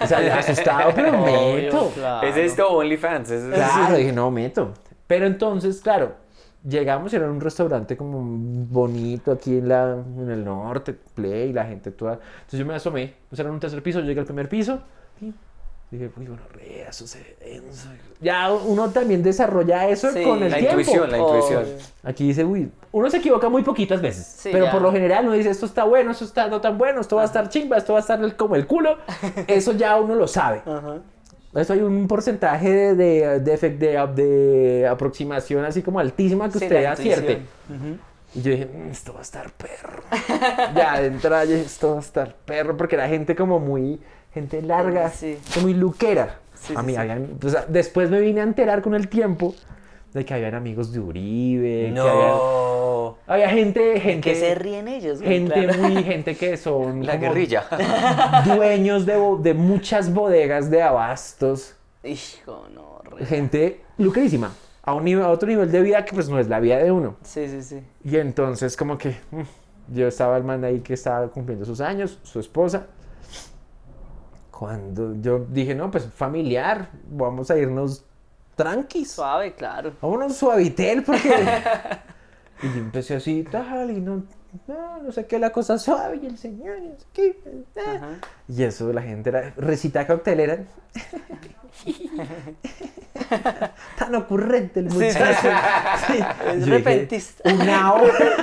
[0.00, 1.90] O sea, asustado, pero Obvio, meto.
[1.94, 2.26] claro.
[2.26, 3.30] Es esto OnlyFans.
[3.30, 4.72] es- Claro, dije, no, meto.
[5.06, 6.14] Pero entonces, claro,
[6.66, 11.90] llegamos, era un restaurante como bonito aquí en, la, en el norte, play, la gente
[11.90, 12.14] toda.
[12.14, 14.80] Entonces yo me asomé, pues era en un tercer piso, yo llegué al primer piso.
[15.20, 15.32] Y
[15.90, 17.88] dije, uy, bueno, re, eso se denso.
[18.20, 20.22] Ya uno también desarrolla eso Sí.
[20.22, 20.80] con el La tiempo.
[20.80, 21.62] intuición, la intuición.
[21.64, 21.76] Obvio.
[22.02, 24.72] Aquí dice, uy, uno se equivoca muy poquitas veces, Sí, pero ya.
[24.72, 27.22] por lo general uno dice, esto está bueno, esto está no tan bueno, esto va
[27.22, 28.98] a estar chimba, esto va a estar como el culo.
[29.46, 30.62] Eso ya uno lo sabe.
[30.66, 30.98] Ajá.
[31.54, 36.64] Eso hay un porcentaje de, de, de, de- de aproximación así como altísima que Sí,
[36.64, 37.42] usted acierte.
[38.34, 40.02] Y yo dije, "Mm, esto va a estar perro.
[40.74, 44.00] ya de entrada esto va a estar perro, porque era gente como muy,
[44.34, 45.38] gente larga, Sí.
[45.62, 46.38] muy luquera.
[46.54, 46.98] Sí, a mí sí.
[46.98, 49.54] habían, o sea, después me vine a enterar con el tiempo
[50.12, 53.16] de que habían amigos de Uribe, que había, No.
[53.26, 55.82] había gente, gente, Que se ríen ellos, güey, gente claro.
[55.82, 57.64] muy, gente que son La guerrilla.
[58.46, 61.74] dueños de, muchas bodegas de abastos.
[62.02, 66.28] Hijo, no, re- gente lucrísima, a, un nivel, a otro nivel de vida que pues
[66.28, 67.16] no es la vida de uno.
[67.22, 67.80] Sí, sí, sí.
[68.04, 69.40] Y entonces como que mm,
[69.94, 72.86] yo estaba el man ahí que estaba cumpliendo sus años, su esposa.
[74.58, 78.04] Cuando yo dije, no, pues familiar, vamos a irnos
[78.54, 79.10] tranquis.
[79.10, 79.94] Suave, claro.
[80.00, 81.28] Vámonos suavitel porque...
[82.62, 84.22] y yo empecé así, tal, y no,
[84.68, 87.36] no, no sé qué, la cosa suave, y el señor, y no sé qué.
[87.76, 87.94] ah.
[87.96, 88.08] Ajá.
[88.46, 90.58] Y eso, la gente era recita coctelera.
[93.98, 95.48] Tan ocurrente el muchacho.
[96.06, 96.18] sí, Sí.
[96.46, 97.52] Es Yo dije, repentista.
[97.52, 98.36] Una hora.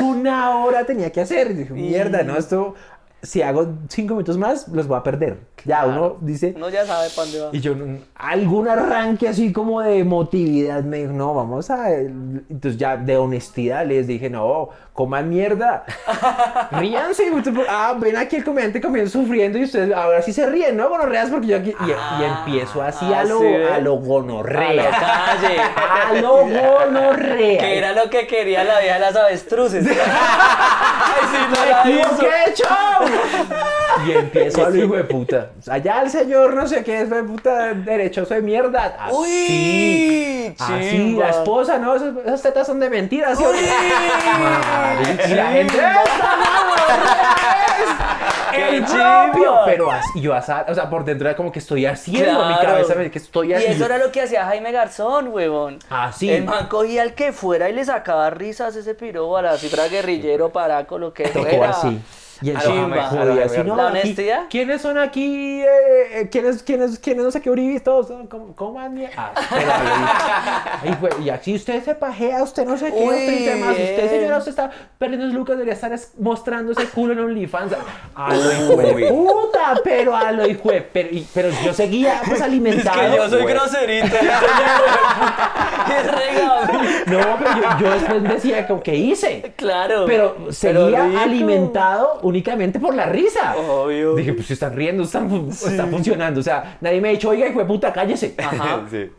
[0.00, 1.50] una hora tenía que hacer.
[1.50, 2.74] Y dije, mierda, no, esto.
[3.22, 5.38] Si hago cinco minutos más, los voy a perder.
[5.64, 6.54] Ya uno dice.
[6.56, 7.48] Uno ya sabe para dónde va.
[7.52, 11.92] Y yo, mm, algún arranque así como de emotividad, me dijo, no, vamos a...
[11.92, 15.84] Entonces ya de honestidad les dije, no, coman mierda.
[16.72, 17.30] Ríanse.
[17.68, 20.88] Ah, ven aquí el comediante comiendo sufriendo y ustedes ahora sí se ríen, ¿no?
[20.88, 21.72] Gonorreas porque yo aquí...
[21.78, 24.90] Y, y empiezo así a ah, lo, sí, a lo A gonorrea.
[24.90, 25.60] calle.
[26.10, 27.60] A lo gonorrea.
[27.60, 29.86] Que era lo que quería la vieja de las avestruces.
[29.86, 32.08] Ay, sí, no la ¡Me hizo.
[32.08, 33.11] equivoqué, chao!
[34.06, 35.50] Y empiezo a lo hijo de puta.
[35.68, 38.96] Allá el señor no sé qué es, de puta, derechoso de mierda.
[38.98, 39.14] Así.
[39.16, 41.94] Uy, Así, la esposa, ¿no?
[41.94, 43.44] Esas, esas tetas son de mentiras, ¿sí?
[43.44, 45.74] Marica, Y la gente.
[45.76, 46.72] ¡Esta no
[48.52, 49.60] ¡Qué ¡El propio!
[49.64, 53.18] Pero así, yo o sea, por dentro era como que estoy haciendo mi cabeza, que
[53.18, 53.76] estoy Y haciendo.
[53.76, 55.78] eso era lo que hacía Jaime Garzón, huevón.
[55.88, 56.30] Así.
[56.30, 59.88] El man cogía al que fuera y le sacaba risas ese piro a la cifra
[59.88, 61.70] guerrillero, paraco, lo que Tocó fuera.
[61.70, 61.98] así.
[62.42, 64.42] Y el chimba jodía no, ¿La aquí- honestidad?
[64.50, 65.60] ¿Quiénes son aquí?
[65.62, 65.66] eh,
[66.20, 68.06] eh, ¿quiénes, quiénes, quiénes no sé qué uribistas?
[68.28, 69.00] ¿Cómo, cómo van?
[69.16, 69.32] Ah,
[71.00, 73.96] fue, y así usted se pajea, usted no sé qué, Uy, usted dice más, usted
[73.96, 74.08] bien.
[74.08, 77.72] señora, usted está perdiendo lucas, debería estar es- mostrando ese culo en OnlyFans.
[78.14, 82.20] A lo hijo de puta, pero a lo hijo de, pero, y- pero yo seguía
[82.26, 83.28] pues alimentado.
[83.28, 83.54] soy Güey.
[83.54, 84.06] groserito.
[85.86, 86.62] ¡Qué regalo!
[87.06, 89.52] No, pero yo, yo después decía como que hice.
[89.56, 90.04] Claro.
[90.06, 93.54] Pero seguía alimentado únicamente por la risa.
[93.56, 94.14] Obvio.
[94.16, 96.40] Dije, pues si están riendo, están, fu- está funcionando.
[96.40, 98.34] O sea, nadie me ha dicho, oiga, hijo de puta, cállese.
[98.38, 98.82] Ajá.
[98.90, 99.10] Sí.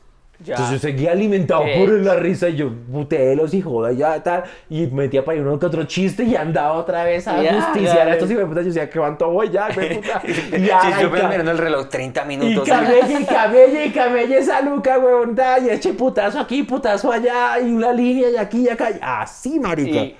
[0.43, 0.55] Ya.
[0.55, 1.75] Entonces yo seguía alimentado ¿Qué?
[1.79, 4.43] por la risa y yo putelos y joda ya tal.
[4.69, 7.95] Y metía para ahí uno que otro chiste y andaba otra vez a Ya, justiciar
[8.07, 8.33] ya, a estos ya.
[8.33, 8.61] hijos de puta.
[8.61, 10.21] Yo decía, ¿qué cuánto voy ya, puta?
[10.27, 12.67] Y Sí, ya, yo y mirando el reloj 30 y minutos.
[12.67, 17.71] cabelle, y cabelle, y cabelle esa luca, huevón, y eche putazo aquí, putazo allá, y
[17.71, 19.99] una línea, y aquí, y acá, y así, marica.
[19.99, 20.17] Y-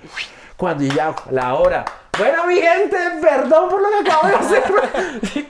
[0.56, 1.84] Cuando ya, la hora.
[2.18, 4.62] Bueno, mi gente, perdón por lo que acabo de hacer.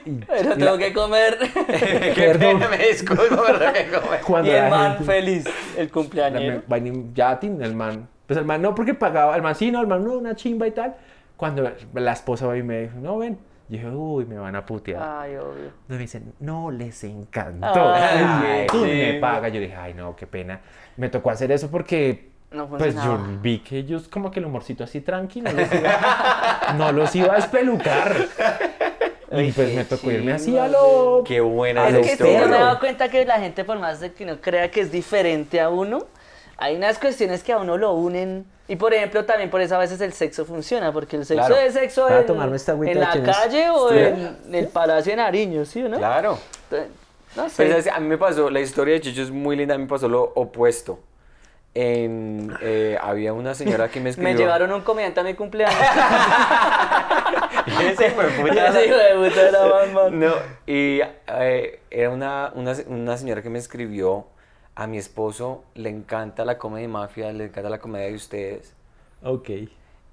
[0.05, 1.39] Y- Pero y tengo que comer.
[2.15, 2.63] Perdón.
[2.71, 3.25] me disculpo,
[3.73, 4.23] que.
[4.27, 5.45] Cuando y el man gente- feliz.
[5.77, 6.63] El la- cumpleañero.
[6.71, 8.09] va y ya, tin, el man.
[8.27, 10.67] Pues el man no, porque pagaba, el man sí, no, el man no, una chimba
[10.67, 10.95] y tal.
[11.37, 13.39] Cuando la esposa va y me dijo, no, ven.
[13.69, 15.03] Yo dije, uy, me van a putear.
[15.03, 15.71] Ay, obvio.
[15.89, 17.95] No, me dicen, no les encantó.
[17.95, 18.77] Ay, Ay, sí.
[18.79, 19.53] me pagas.
[19.53, 20.61] Yo dije, ay, no, qué pena.
[20.99, 24.85] Me tocó hacer eso porque, No pues yo vi que ellos, como que el humorcito
[24.85, 28.17] así tranquilo, no los iba, no los iba a espelucar.
[29.33, 31.25] Y pues me tocó irme así a lo.
[31.27, 33.79] Qué buena A Es que sí, yo me he dado cuenta que la gente, por
[33.79, 36.07] más de que no crea que es diferente a uno,
[36.57, 38.47] hay unas cuestiones que a uno lo unen.
[38.69, 41.61] Y por ejemplo, también por eso a veces el sexo funciona, porque el sexo Claro.
[41.61, 43.99] es sexo en, tomarme esta agüita en la calle o Sí.
[43.99, 45.99] en el Palacio de Nariño, ¿sí o no?
[45.99, 46.39] Claro.
[46.71, 46.89] Entonces,
[47.37, 47.55] No sé.
[47.57, 47.89] Pero ¿sabes?
[47.89, 50.09] a mí me pasó, la historia de Chicho es muy linda, a mí me pasó
[50.09, 51.01] lo opuesto.
[51.75, 54.33] En, eh, había una señora que me escribió.
[54.33, 55.77] Me llevaron un comediante a mi cumpleaños.
[57.83, 58.69] Ese hijo de puta.
[58.69, 60.19] Ese hijo de puta era más mal.
[60.19, 60.35] No,
[60.67, 64.27] y eh, era una, una, una señora que me escribió,
[64.77, 68.75] a mi esposo le encanta la comedia de mafia, le encanta la comedia de ustedes,
[69.23, 69.51] Ok.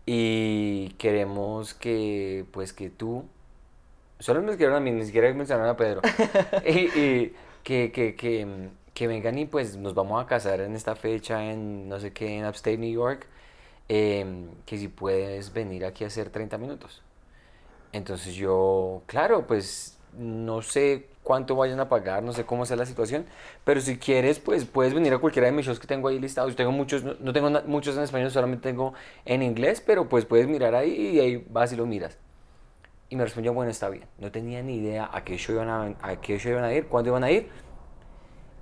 [0.06, 3.26] y queremos que, pues, que tú,
[4.20, 6.02] solo me escribieron a mí, ni siquiera mencionaron a Pedro,
[6.66, 10.96] y, y que, que, que, que vengan y pues nos vamos a casar en esta
[10.96, 13.28] fecha en, no sé qué, en Upstate New York,
[13.88, 17.02] em, que si puedes venir aquí a hacer 30 minutos.
[17.94, 22.86] Entonces yo, claro, pues no sé cuánto vayan a pagar, no sé cómo sea la
[22.86, 23.26] situación,
[23.64, 26.52] pero si quieres, pues puedes venir a cualquiera de mis shows que tengo ahí listados.
[26.52, 28.94] Yo tengo muchos, no, no tengo muchos en español, solamente tengo
[29.26, 32.18] en inglés, pero pues puedes mirar ahí y ahí vas y lo miras.
[33.10, 34.06] Y me respondió, bueno, está bien.
[34.20, 36.88] No tenía ni idea a qué show iban a, a, qué show iban a ir,
[36.88, 37.50] cuándo iban a ir.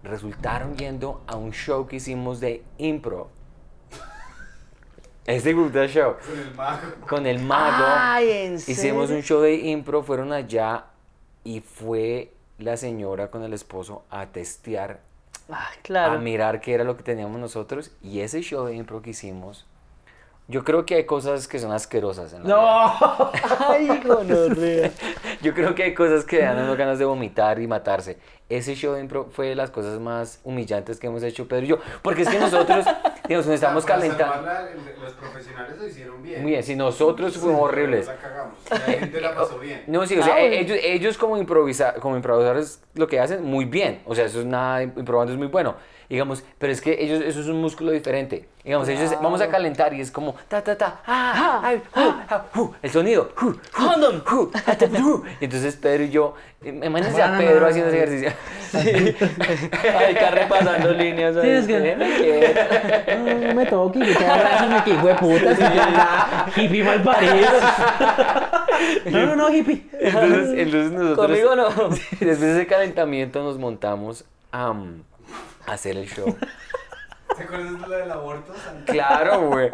[0.04, 3.30] Resultaron yendo a un show que hicimos de impro.
[5.26, 6.82] Este grupo de show Con el mago.
[7.08, 7.86] con el mago.
[7.88, 9.18] Ay, ¿en Hicimos serio?
[9.18, 10.86] un show de impro, fueron allá
[11.44, 15.02] y fue la señora con el esposo a testear,
[15.52, 16.20] Ah, a claro.
[16.20, 17.92] mirar qué era lo que teníamos nosotros.
[18.02, 19.66] Y ese show de impro que hicimos,
[20.48, 22.56] yo creo que hay cosas que son asquerosas en la vida.
[22.58, 23.32] No.
[23.70, 24.92] Ay, gonorrea.
[25.42, 28.18] Yo creo que hay cosas que dan uno ganas de vomitar y matarse.
[28.50, 31.68] Ese show de impro fue de las cosas más humillantes que hemos hecho Pedro y
[31.70, 31.78] yo.
[32.02, 32.84] Porque es que nosotros,
[33.28, 34.44] digamos, nos estamos calentando.
[35.02, 36.42] los profesionales lo hicieron bien.
[36.42, 38.08] Muy bien, si nosotros fuimos horribles.
[38.08, 38.56] La cagamos.
[38.70, 39.84] La gente la pasó bien.
[39.88, 40.56] No, sí, o sea, Ah, bueno.
[40.56, 44.02] ellos, ellos como, improvisa, como improvisadores lo que hacen, muy bien.
[44.06, 45.76] O sea, eso es nada, improbando es muy bueno.
[46.10, 48.50] Digamos, pero es que ellos, eso es un músculo diferente.
[48.64, 52.00] Digamos, ellos, vamos a calentar y es como, ta, ta, ta, ah, ay, hu,
[52.30, 53.32] ah, hu, el sonido,
[53.76, 53.96] ah,
[54.32, 54.52] hu.
[55.40, 56.34] Y entonces Pedro y yo,
[56.64, 58.32] eh, imagínense a Pedro haciendo ese ejercicio.
[59.84, 61.38] Ay, está repasando líneas.
[61.38, 61.44] ahí.
[61.44, 63.16] Tienes que-.
[63.16, 67.48] No, no me toques, que te abrázame, que hijo de puta, está hippie mal parido.
[69.06, 69.88] No, no, no, hippie.
[69.94, 71.70] Entonces, entonces nosotros, Conmigo no.
[71.90, 75.09] después de ese calentamiento nos montamos a um, a
[75.74, 76.36] hacer el show.
[77.38, 78.54] ¿Te acuerdas de la del aborto?
[78.86, 79.72] Claro, güey.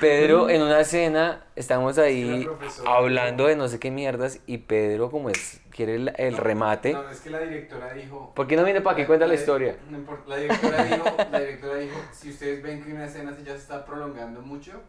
[0.00, 2.92] Pedro en una cena, estamos ahí la profesora.
[2.94, 6.92] hablando de no sé qué mierdas y Pedro como es, quiere el, el remate.
[6.92, 8.32] No, es que la directora dijo...
[8.34, 9.76] ¿Por qué no viene para que cuenta la historia?
[9.90, 10.24] No importa.
[10.28, 13.58] La directora dijo, la directora dijo, si ustedes ven que una escena se ya se
[13.58, 14.80] está prolongando mucho,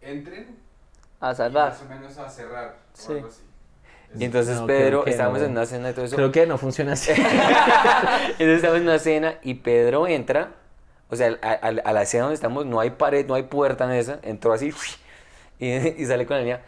[0.00, 0.56] entren
[1.20, 1.68] A y salvar.
[1.70, 3.12] más o menos a cerrar o Sí.
[3.12, 3.42] algo así.
[4.18, 5.46] Y entonces No, Pedro, estábamos no.
[5.46, 6.16] en una cena y todo eso.
[6.16, 7.12] Creo que no funciona así.
[7.16, 10.50] Entonces estamos en una cena y Pedro entra,
[11.08, 13.84] o sea, a, a- a la escena donde estamos no hay pared, no hay puerta
[13.84, 14.72] en esa, entró así
[15.58, 15.68] y,
[16.02, 16.60] y sale con la niña,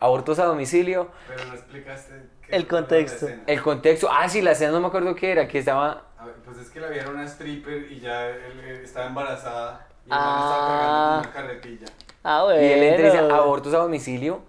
[0.00, 1.10] abortos a domicilio.
[1.28, 2.14] Pero no explicaste.
[2.48, 3.28] El contexto.
[3.46, 6.04] El contexto, ah, sí, la escena no me acuerdo qué era, que estaba...
[6.18, 9.86] A ver, pues es que la vieron una stripper y ya él, él estaba embarazada
[10.04, 10.42] y Ah.
[10.42, 11.86] estaba cargando con una carretilla.
[12.24, 12.60] Ah, bueno.
[12.60, 14.42] Y él entra y dice abortos a domicilio,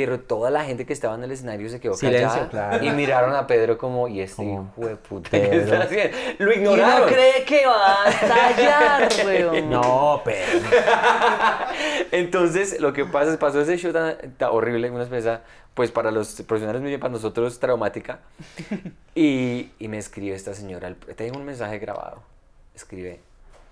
[0.00, 2.84] pero toda la gente que estaba en el escenario se quedó Silencio, callada claro.
[2.84, 5.74] y miraron a Pedro como, y este hijo de puta, ¿qué Pedro.
[5.74, 6.16] está haciendo?
[6.38, 7.08] Lo Y no ignoraron.
[7.08, 9.68] cree que va a estallar, weón.
[9.68, 10.60] No, pero.
[12.12, 15.38] Entonces, lo que pasa es, pasó ese show tan, tan horrible, una especie,
[15.74, 18.20] pues para los profesionales muy bien, para nosotros traumática.
[19.16, 22.22] Y, y me escribe esta señora, tengo un mensaje grabado.
[22.72, 23.18] Escribe,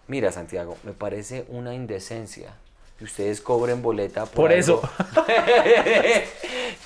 [0.09, 2.57] mira Santiago, me parece una indecencia
[2.99, 4.81] que ustedes cobren boleta por, Por eso.
[4.83, 5.27] algo".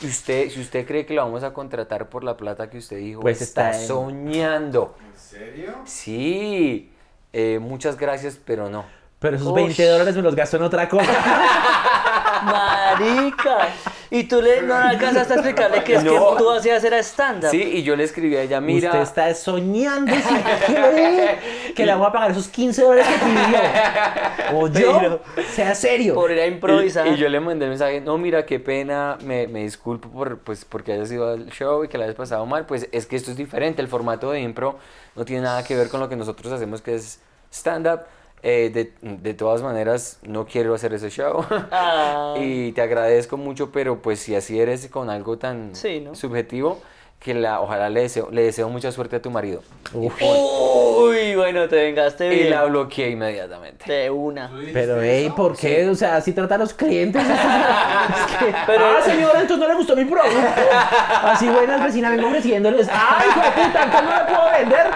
[0.02, 2.96] Y usted, si usted cree que lo vamos a contratar por la plata que usted
[2.98, 4.96] dijo, Pues está, está en- soñando.
[5.12, 5.74] ¿En serio?
[5.84, 6.90] Sí,
[7.32, 8.84] eh, muchas gracias, pero no.
[9.20, 9.54] Pero esos Ush.
[9.54, 11.04] 20 dólares me los gasto en otra cosa.
[12.42, 13.68] Marica.
[14.12, 16.10] Y tú le no alcanzaste a explicarle que es No.
[16.32, 17.50] que tú hacías era stand-up.
[17.50, 18.88] Sí, y yo le escribí a ella, mira...
[18.88, 20.34] Usted está soñando si
[20.72, 21.38] cree
[21.76, 23.60] que le voy a pagar esos 15 dólares que pidió.
[24.52, 25.20] O yo, Pero-
[25.52, 26.14] sea serio.
[26.14, 27.06] Por ir a improvisar.
[27.06, 30.38] Y, y yo le mandé el mensaje, no, mira, qué pena, me, me disculpo por,
[30.40, 33.14] pues, porque hayas ido al show y que la hayas pasado mal, pues es que
[33.14, 34.76] esto es diferente, el formato de impro
[35.14, 37.20] no tiene nada que ver con lo que nosotros hacemos, que es
[37.52, 38.00] stand-up.
[38.42, 41.44] Eh, de, de todas maneras, no quiero hacer ese show.
[41.72, 42.34] Ah.
[42.40, 46.14] y te agradezco mucho, pero pues si así eres con algo tan Sí, ¿no?
[46.14, 46.80] subjetivo,
[47.20, 49.62] que la, ojalá le deseo, le deseo mucha suerte a tu marido.
[49.92, 52.50] Uf, Uy, bueno, te vengaste Y bien.
[52.50, 53.90] la bloqueé inmediatamente.
[53.92, 54.48] De una.
[54.48, 55.30] ¿Tú dijiste pero, hey?
[55.36, 55.88] ¿por qué?
[55.88, 57.22] O sea, así trata a los clientes.
[57.30, 60.38] Es que, Pero- ah, señora, entonces no le gustó mi producto.
[61.22, 62.88] Así buenas vecinas vengo ofreciéndoles.
[62.90, 63.84] ¡Ay, hijo de puta!
[63.84, 64.86] ¿Entonces no le puedo vender?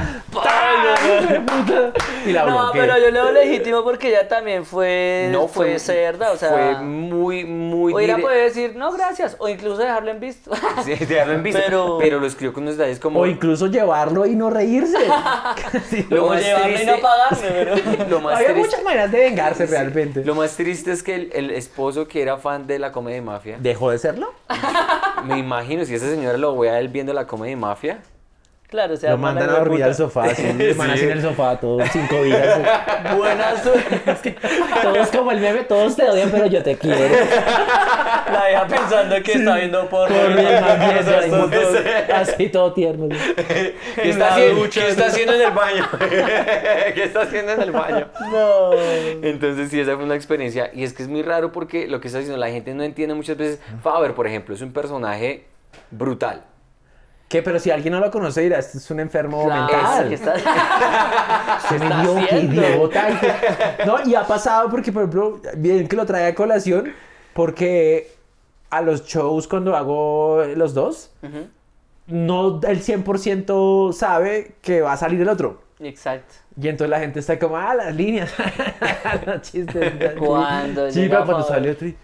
[0.43, 1.93] ¡Ay, hijo de puta!
[2.27, 2.81] Y la No, bloqueé.
[2.81, 6.75] pero yo leo legítimo porque ella también fue, No fue, fue cerda, o sea, Fue
[6.83, 10.51] muy, muy o ella dire- puede decir no gracias, o incluso dejarlo en visto.
[10.85, 11.61] Sí, dejarlo en visto.
[11.65, 13.21] Pero- Pero, lo escribió con unos detalles como.
[13.21, 14.99] O incluso llevarlo y no reírse.
[15.91, 18.09] Sí, Lo o más llevarlo y triste- no pagarme, pero...
[18.09, 20.25] lo más Había triste- muchas maneras de vengarse realmente.
[20.25, 23.57] Lo más triste es que el, el esposo que era fan de la comedia mafia,
[23.61, 24.33] ¿Dejó de serlo?
[25.25, 27.99] me imagino si esa señora lo ve a él viendo la comedia mafia,
[28.67, 30.43] Claro, o sea, Lo mandan a dormir al sofá, así,
[30.77, 32.59] mandan así en el sofá todos cinco días.
[33.17, 34.37] Buena suerte.
[34.83, 36.99] Todos como el meme, todos te odian, pero yo te quiero.
[38.33, 39.89] La deja pensando que está viendo.
[39.89, 40.09] Por
[42.13, 43.09] Así todo tierno.
[43.97, 44.69] ¿Qué está, haciendo.
[44.71, 45.89] ¿Qué está haciendo en el baño?
[46.95, 48.07] ¿Qué está haciendo en el baño?
[48.31, 48.73] No.
[49.23, 50.71] Entonces sí, esa fue una experiencia.
[50.73, 53.15] Y es que es muy raro porque lo que está diciendo la gente no entiende
[53.15, 53.61] muchas veces.
[53.83, 55.47] Faber, por ejemplo, es un personaje
[55.91, 56.43] brutal.
[57.29, 57.43] ¿Qué?
[57.43, 60.09] Pero si alguien no lo conoce dirá, este es un enfermo Claro, mental.
[60.09, 60.35] ¿qué está-
[61.69, 62.63] Se me dio, haciendo?
[62.63, 63.09] idiota.
[63.87, 66.93] No, y ha pasado porque, por ejemplo, bien que lo trae a colación,
[67.33, 68.14] porque
[68.77, 71.49] a los shows cuando hago los dos, Ujú,
[72.07, 75.63] no el 100% sabe que va a salir el otro.
[75.81, 76.35] Exacto.
[76.61, 78.33] Y entonces la gente está como, ah, las líneas.
[79.27, 80.15] los chistes.
[80.19, 81.89] Cuando pero cuando salió otro.
[81.89, 81.97] y,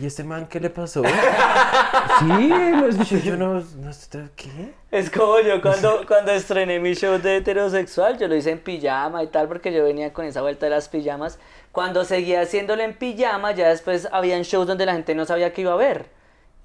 [0.00, 1.02] ¿Y este man qué le pasó?
[2.18, 3.20] sí, lo escuché.
[3.22, 3.90] Yo no, no
[4.34, 4.74] ¿qué?
[4.90, 9.22] Es como yo cuando, cuando estrené mi show de heterosexual, yo lo hice en pijama
[9.22, 11.38] y tal, porque yo venía con esa vuelta de las pijamas.
[11.74, 15.62] Cuando seguía haciéndolo en pijama, ya después habían shows donde la gente no sabía que
[15.62, 16.06] iba a ver.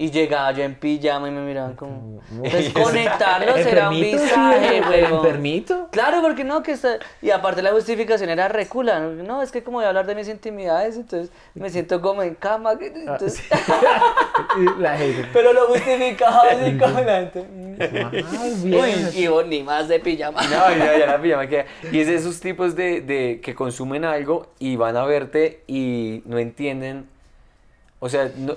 [0.01, 2.21] Y llegaba yo en pijama y me miraban como...
[2.39, 5.25] Pues conectarlos era un visaje, huevón.
[5.25, 5.89] Enfermito.
[5.91, 6.99] Claro, porque no, que está...
[7.21, 9.01] Y aparte la justificación era recula.
[9.01, 12.35] No, es que como voy a hablar de mis intimidades, entonces me siento como en
[12.35, 12.77] cama.
[12.79, 13.43] que- Ah, entonces-
[14.79, 15.27] la gente.
[15.33, 17.45] Pero lo justificaba así como la gente.
[17.79, 18.25] Ay,
[18.63, 19.09] Uy, bien.
[19.13, 20.41] y vos ni más de pijama.
[20.43, 21.65] No, ya, ya la pijama queda.
[21.91, 26.21] Y es de esos tipos de, de que consumen algo y van a verte y
[26.25, 27.07] no entienden.
[27.99, 28.55] O sea, no-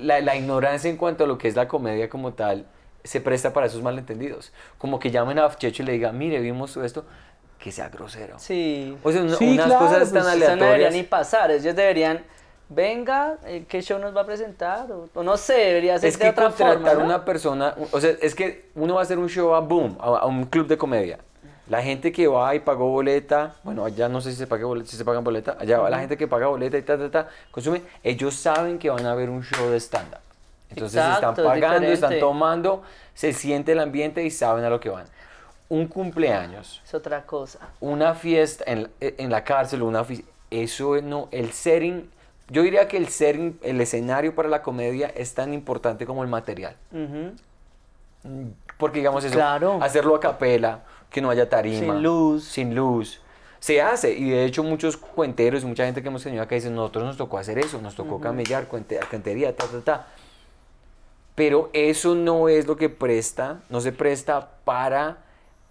[0.00, 2.66] la, la ignorancia en cuanto a lo que es la comedia como tal
[3.04, 4.52] se presta para esos malentendidos.
[4.78, 7.04] Como que llamen a Checho y le digan, mire, vimos todo esto,
[7.58, 8.38] que sea grosero.
[8.38, 8.96] Sí.
[9.02, 10.94] O sea, Sí, unas claro, cosas pues, tan Eso no debería aleatorias.
[10.94, 11.50] ni pasar.
[11.50, 12.22] Ellos deberían,
[12.68, 14.90] venga, eh, ¿qué show nos va a presentar?
[14.92, 16.94] O, o no sé, debería ser Es de que otra contratar forma.
[16.94, 17.04] ¿no?
[17.04, 20.04] una persona, o sea, es que uno va a hacer un show a Boom, a,
[20.20, 21.18] a un club de comedia.
[21.70, 24.90] La gente que va y pagó boleta, bueno, allá no sé si se paga boleta,
[24.90, 27.28] si se pagan boleta, allá va la gente que paga boleta y ta, ta, ta,
[27.52, 30.18] consume, ellos saben que van a ver un show de stand-up.
[30.68, 32.82] Entonces Exacto, están es pagando, están tomando,
[33.14, 35.06] se siente el ambiente y saben a lo que van.
[35.68, 37.60] Un cumpleaños, Es otra cosa.
[37.78, 40.04] una fiesta en, la- en la cárcel, una
[40.50, 42.10] eso no, el setting,
[42.48, 46.28] yo diría que el setting, el escenario para la comedia es tan importante como el
[46.28, 46.74] material.
[46.90, 47.30] Ujú.
[48.76, 49.78] Porque digamos eso, Claro.
[49.80, 50.80] hacerlo a capela,
[51.10, 51.78] que no haya tarima.
[51.94, 52.44] Sin luz.
[52.44, 53.20] Sin luz.
[53.58, 57.04] Se hace, y de hecho muchos cuenteros, mucha gente que hemos tenido acá dicen, nosotros
[57.04, 60.06] nos tocó hacer eso, nos tocó camellar, cuente- cuentería, ta, ta, ta.
[61.34, 65.18] Pero eso no es lo que presta, no se presta para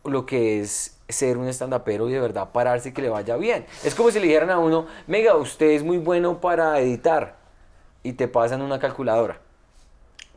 [0.03, 3.65] lo que es ser un estandapero y de verdad pararse y que le vaya bien.
[3.83, 7.37] Es como si le dijeran a uno, mega, usted es muy bueno para editar
[8.03, 9.39] y te pasan una calculadora.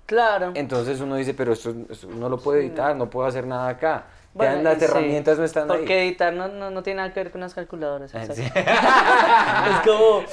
[0.06, 0.52] Claro.
[0.54, 4.06] Entonces uno dice, pero esto, esto no lo puedo editar, no puedo hacer nada acá.
[4.34, 6.08] Ya Bueno, las sí, herramientas no están Porque ahí.
[6.08, 8.14] editar no, no, no tiene nada que ver con las calculadoras.
[8.14, 8.42] Ah, sí.
[8.54, 10.24] es como...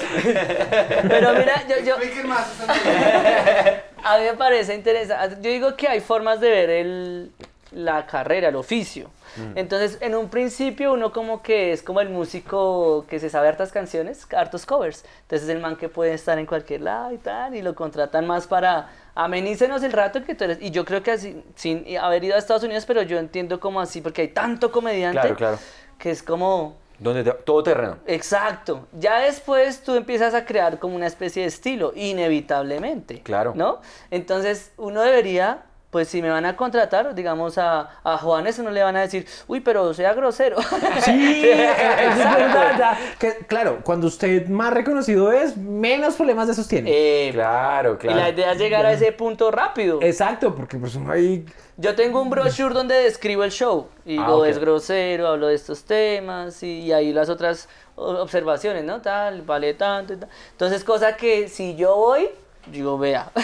[1.09, 2.47] Pero mira, yo, yo, más.
[4.03, 5.35] a mí me parece interesante.
[5.41, 7.31] Yo digo que hay formas de ver el,
[7.71, 9.09] la carrera, el oficio.
[9.55, 13.71] Entonces, en un principio uno como que es como el músico que se sabe hartas
[13.71, 15.05] canciones, hartos covers.
[15.21, 18.47] Entonces el man que puede estar en cualquier lado y tal, y lo contratan más
[18.47, 18.89] para
[19.23, 20.57] amenícenos el rato que tú eres.
[20.61, 23.81] Y yo creo que así, sin haber ido a Estados Unidos, pero yo entiendo como
[23.81, 25.59] así, porque hay tanto comediante Claro, claro.
[25.97, 26.77] que es como...
[26.99, 27.97] Donde te- todo terreno.
[28.07, 28.87] Exacto.
[28.91, 33.21] Ya después tú empiezas a crear como una especie de estilo, inevitablemente.
[33.21, 33.53] Claro.
[33.55, 33.79] ¿No?
[34.11, 38.83] Entonces uno debería, pues si me van a contratar, digamos a, a Juanes, no le
[38.83, 40.57] van a decir, uy, pero sea grosero.
[41.03, 42.75] Sí, es verdad.
[42.77, 42.97] ya.
[43.17, 46.89] Que, claro, cuando usted más reconocido es, menos problemas de esos tiene.
[46.93, 48.19] Eh, Claro, Y claro.
[48.19, 49.99] la idea es llegar a ese punto rápido.
[50.01, 51.45] Exacto, porque pues ahí...
[51.77, 53.87] Yo tengo un brochure donde describo el show.
[54.05, 58.83] Y Ah, digo, es grosero, hablo de estos temas y, y ahí las otras observaciones,
[58.83, 59.01] ¿no?
[59.01, 60.29] Tal, vale tanto y tal.
[60.51, 62.29] Entonces, cosa que si yo voy,
[62.67, 63.31] digo, vea.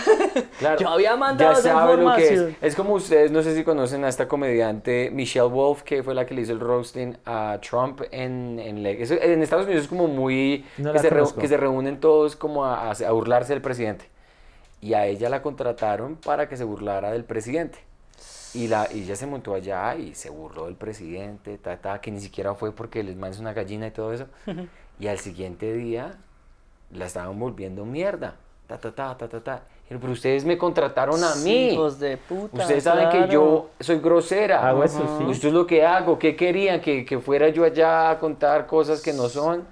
[0.60, 0.80] Claro.
[0.80, 2.32] Yo había mandado ya esa sabe lo que es.
[2.32, 2.58] información.
[2.62, 6.26] Es como ustedes, no sé si conocen a esta comediante Michelle Wolf, que fue la
[6.26, 10.66] que le hizo el roasting a Trump en, en, en Estados Unidos es como muy...
[10.78, 11.40] No que, la se conozco.
[11.42, 14.10] que se reúnen todos como a, a- a burlarse del presidente.
[14.82, 17.80] Y a ella la contrataron para que se burlara del presidente.
[18.54, 22.12] Y, la, y ella se montó allá y se burló del presidente, ta, ta, que
[22.12, 24.28] ni siquiera fue porque les mandes una gallina y todo eso.
[25.00, 26.16] y al siguiente día
[26.92, 28.36] la estaban volviendo mierda.
[28.68, 29.62] Ta, ta, ta, ta, ta, ta.
[29.88, 31.70] Pero ustedes me contrataron a mí.
[31.70, 32.64] Hijos de puta.
[32.64, 34.68] Ustedes saben que yo soy grosera.
[34.68, 35.32] Hago eso, sí.
[35.32, 36.18] Esto es lo que hago.
[36.18, 36.82] ¿Qué querían?
[36.82, 39.64] ¿Que, que fuera yo allá a contar cosas que no son.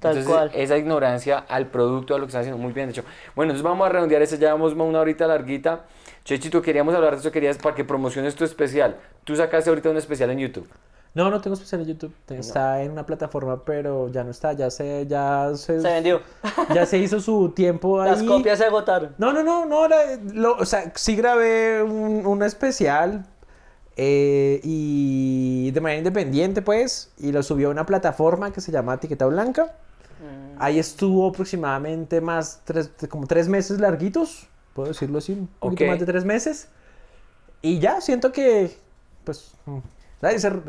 [0.00, 0.50] Tal Entonces, cual.
[0.54, 3.04] esa ignorancia al producto, a lo que están haciendo, muy bien hecho.
[3.36, 5.82] Bueno, entonces vamos a redondear eso, ya vamos una horita larguita.
[6.24, 8.96] Chechito, queríamos hablar de eso, querías para que promociones tu especial.
[9.24, 10.68] Tú sacaste ahorita un especial en YouTube.
[11.12, 12.12] No, no tengo especial en YouTube.
[12.28, 14.52] Está en una plataforma, pero ya no está.
[14.52, 16.20] Ya se, ya se, Se vendió.
[16.74, 18.10] ya se hizo su tiempo ahí.
[18.12, 19.14] Las copias se agotaron.
[19.18, 19.88] No, no, no, no.
[19.88, 23.26] la- lo- o sea, sí grabé un, un especial
[23.96, 28.94] eh, y de manera independiente, pues, y lo subí a una plataforma que se llama
[28.94, 29.74] Etiqueta Blanca.
[30.58, 35.90] Ahí estuvo aproximadamente más, tres, como tres meses larguitos, puedo decirlo así, un poquito Ok.
[35.90, 36.68] más de tres meses.
[37.62, 38.76] Y ya, siento que,
[39.24, 39.78] pues, mm,
[40.20, 40.60] nadie se re-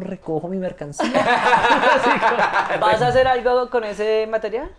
[0.00, 1.10] recojo mi mercancía.
[2.80, 4.70] ¿Vas a hacer algo con ese material?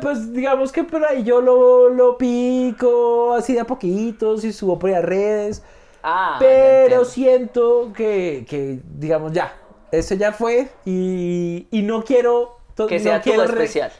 [0.00, 4.78] Pues digamos que por ahí yo lo, lo pico así de a poquitos y subo
[4.78, 5.62] por ahí a redes.
[6.02, 9.52] Ah, pero siento que, que, digamos, ya.
[9.90, 12.56] Eso ya fue y, y no quiero.
[12.88, 13.92] que no sea quiero todo especial.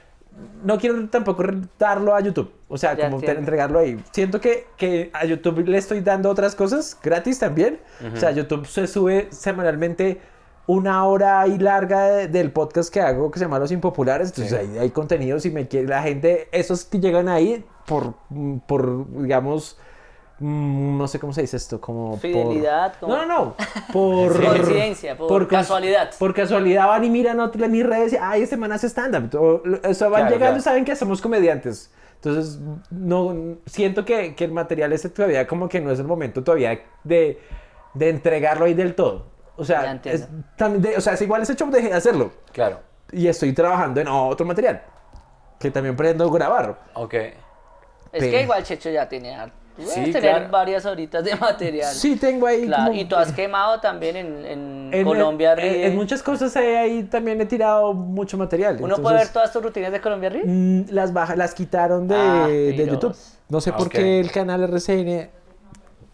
[0.64, 1.44] No quiero tampoco
[1.78, 2.50] darlo a YouTube.
[2.68, 3.40] O sea, Ya como entiendo.
[3.40, 3.98] entregarlo ahí.
[4.12, 7.80] Siento que, que a YouTube le estoy dando otras cosas gratis también.
[8.12, 10.20] O sea, YouTube se sube semanalmente
[10.66, 14.30] una hora y larga de- del podcast que hago que se llama Los Impopulares.
[14.30, 18.14] Entonces ahí hay contenidos y me quiere la gente, esos que llegan ahí por,
[18.66, 19.78] por digamos,
[20.38, 23.54] no sé cómo se dice esto, como por- Fidelidad, como- No, no, no.
[23.92, 26.10] Por Coincidencia, por cons- casualidad.
[26.18, 29.34] Por casualidad van y miran otras mis redes y, ay, este man hace stand-up.
[29.38, 30.56] O, o sea, van Claro, llegando claro.
[30.58, 31.90] y saben que somos comediantes.
[32.16, 32.58] Entonces,
[32.90, 36.80] no, siento que, que el material ese todavía como que no es el momento todavía
[37.04, 37.40] de,
[37.94, 39.26] de entregarlo ahí del todo.
[39.56, 42.32] O sea, es, también de- o sea, es igual ese show dejé de hacerlo.
[42.52, 42.80] Claro.
[43.12, 44.82] Y estoy trabajando en otro material
[45.58, 46.78] que también pretendo grabar.
[46.94, 47.14] Ok.
[47.14, 47.34] Es
[48.24, 49.34] Pe- que igual Checho ya tiene
[49.76, 50.48] debes Sí, tener claro.
[50.50, 51.92] varias horitas de material.
[51.92, 55.58] Sí, tengo ahí Claro, como- y tú has quemado también en, en en- Colombia en,
[55.58, 55.86] Ríe.
[55.86, 58.76] en muchas cosas ahí, ahí también he tirado mucho material.
[58.80, 60.44] Uno puede ver todas tus rutinas de Colombia Ríe.
[60.44, 62.86] Mm, Las baja, las quitaron de, Ah, de.
[62.86, 63.14] YouTube.
[63.48, 65.30] No sé Ah, por qué el canal RCN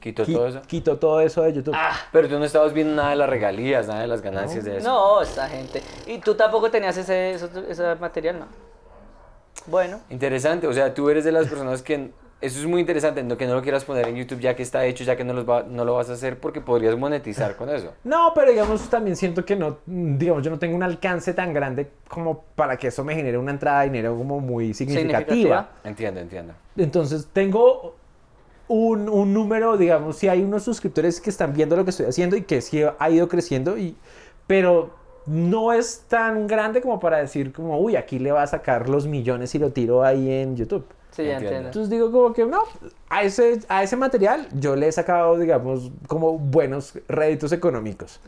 [0.00, 0.62] Quito qui- todo eso.
[0.66, 1.74] quitó todo eso de YouTube.
[1.76, 4.78] Ah, Pero tú no estabas viendo nada de las regalías, nada de las ganancias de
[4.78, 4.88] eso.
[4.88, 5.80] no, esta gente.
[6.08, 8.46] Y tú tampoco tenías ese, eso- ese material, ¿no?
[9.66, 12.10] Bueno, Interesante, o sea, tú eres de las personas que...
[12.42, 14.84] Eso es muy interesante, no, que no lo quieras poner en YouTube ya que está
[14.84, 17.70] hecho, ya que no, los va- no lo vas a hacer porque podrías monetizar con
[17.70, 17.92] eso.
[18.02, 21.88] No, pero digamos, también siento que no, digamos, yo no tengo un alcance tan grande
[22.08, 25.16] como para que eso me genere una entrada de dinero como muy significativa.
[25.24, 25.68] Significativa.
[25.84, 26.52] Entiendo, entiendo.
[26.76, 27.94] Entonces tengo
[28.68, 32.36] un, un número, digamos, si hay unos suscriptores que están viendo lo que estoy haciendo
[32.36, 33.96] y que sí ha ido creciendo, y,
[34.46, 34.90] pero
[35.26, 39.06] no es tan grande como para decir como, uy, aquí le va a sacar los
[39.06, 40.84] millones y lo tiro ahí en YouTube.
[41.12, 41.46] Sí, ya Entiendo.
[41.48, 41.68] entiendo.
[41.68, 42.62] Entonces digo como que no,
[43.08, 48.20] a ese, a ese material yo le he sacado, digamos, como buenos réditos económicos.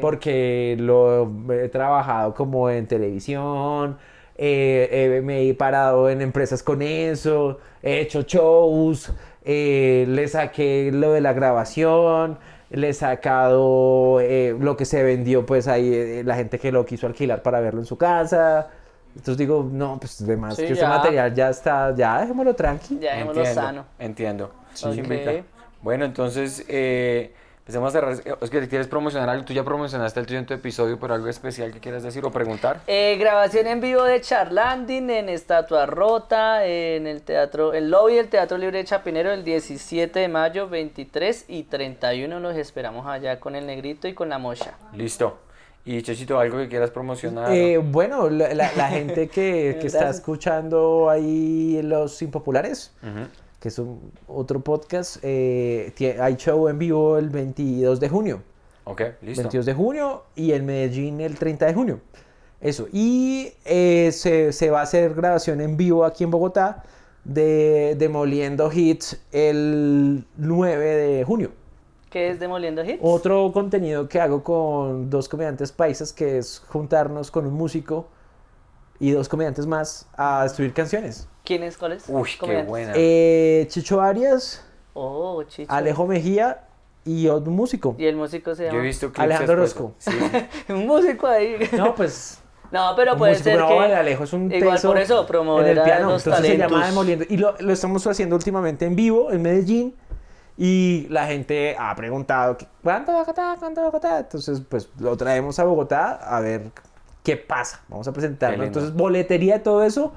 [0.00, 3.96] Porque lo he trabajado como en televisión,
[4.36, 9.12] eh, eh, me he parado en empresas con eso, he hecho shows,
[9.44, 12.38] eh, le saqué lo de la grabación,
[12.70, 16.84] le he sacado eh, lo que se vendió, pues ahí eh, la gente que lo
[16.86, 18.70] quiso alquilar para verlo en su casa.
[19.14, 20.88] Entonces digo, no, pues además Sí, que ese ya.
[20.88, 22.98] material ya está, ya dejémoslo tranqui.
[22.98, 23.84] Ya dejémoslo Entiendo, sano.
[23.98, 24.44] Entiendo.
[24.84, 24.94] Ok.
[24.94, 25.32] Chimbita.
[25.82, 28.38] Bueno, entonces, eh, empecemos a cerrar.
[28.40, 29.44] Es que quieres promocionar algo.
[29.44, 32.30] Tú ya promocionaste el tuyo en tu episodio, pero algo especial que quieras decir o
[32.30, 32.80] preguntar.
[32.86, 38.28] Eh, grabación en vivo de Charlanding en Estatua Rota, en el teatro, el lobby del
[38.28, 43.56] Teatro Libre de Chapinero el 17 de mayo, 23 y 31 los esperamos allá con
[43.56, 44.74] el negrito y con la mocha.
[44.94, 45.38] Listo.
[45.84, 47.52] Y Chechito, algo que quieras promocionar.
[47.52, 53.26] Eh, bueno, la, la- la gente que, que está escuchando ahí Los Impopulares, Ujú.
[53.58, 58.42] que es un, otro podcast, eh, hay show en vivo el 22 de junio.
[58.84, 59.42] Ok, listo.
[59.42, 62.00] 22 de junio y en Medellín el 30 de junio.
[62.60, 62.86] Eso.
[62.92, 66.84] Y eh, se, se va a hacer grabación en vivo aquí en Bogotá
[67.24, 71.50] de Demoliendo Hits el 9 de junio.
[72.12, 72.98] ¿Qué es Demoliendo Hits?
[73.00, 78.06] Otro contenido que hago con dos comediantes paisas que es juntarnos con un músico
[79.00, 81.26] y dos comediantes más a destruir canciones.
[81.42, 81.78] ¿Quién es?
[81.78, 82.04] ¿Cuál es?
[82.08, 82.92] Uy, qué buena.
[82.94, 84.62] Eh, Chicho Arias,
[84.94, 85.72] Oh, chicho.
[85.72, 86.64] Alejo Mejía
[87.04, 87.96] y otro músico.
[87.98, 88.82] Y el músico se Yo he llama...
[88.84, 89.54] visto Alejandro.
[89.54, 89.94] Orozco.
[89.96, 90.10] Sí.
[90.68, 91.56] Un músico ahí.
[91.76, 92.38] No, pues
[92.72, 93.84] No, pero puede músico, ser no, que...
[93.86, 96.10] el Alejo es un Igual por eso, en promover el a piano.
[96.10, 96.88] los Entonces se llama talentos.
[96.88, 97.24] Demoliendo.
[97.28, 99.94] Y lo, lo estamos haciendo últimamente en vivo en Medellín.
[100.56, 103.56] Y la gente ha preguntado, que, ¿cuánto Bogotá?
[103.58, 104.20] ¿Cuánto Bogotá?
[104.20, 106.70] Entonces, pues lo traemos a Bogotá a ver
[107.22, 107.82] qué pasa.
[107.88, 108.62] Vamos a presentarlo.
[108.64, 110.12] Entonces, boletería todo eso.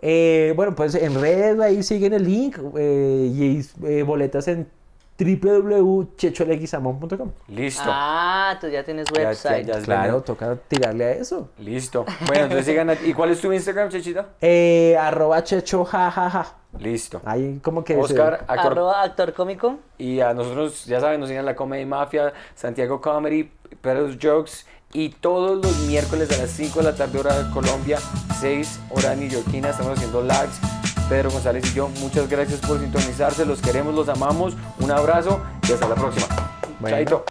[0.00, 4.68] eh, bueno, pues en redes ahí siguen el link eh, y eh, boletas en
[5.18, 7.30] www.checholeguizamón.com.
[7.48, 7.82] Listo.
[7.86, 9.66] Ah, tú ya tienes Ya- ya- website.
[9.66, 11.48] ya Claro, toca tirarle a eso.
[11.58, 12.04] Listo.
[12.26, 12.90] Bueno, entonces sigan.
[12.90, 14.24] a- ¿Y cuál es tu Instagram, Chechito?
[14.40, 16.54] Eh, arroba checho jajaja.
[16.78, 17.20] Listo.
[17.24, 17.94] Ahí como que...
[17.94, 18.72] se- Oscar, actor.
[18.72, 19.76] Arroba actor cómico.
[19.98, 23.50] Y a nosotros, ya saben, nos siguen la Comedy Mafia, Santiago Comedy,
[23.80, 24.66] Pedro's Jokes.
[24.92, 27.98] Y todos los miércoles a las 5 de la tarde, hora de Colombia,
[28.40, 30.60] 6 hora neoyorquina, estamos haciendo lives.
[31.08, 33.44] Pedro González y yo, muchas gracias por sintonizarse.
[33.44, 34.54] Los queremos, los amamos.
[34.80, 36.26] Un abrazo y hasta la próxima.
[36.80, 36.96] Bueno.
[36.96, 37.24] Chaito.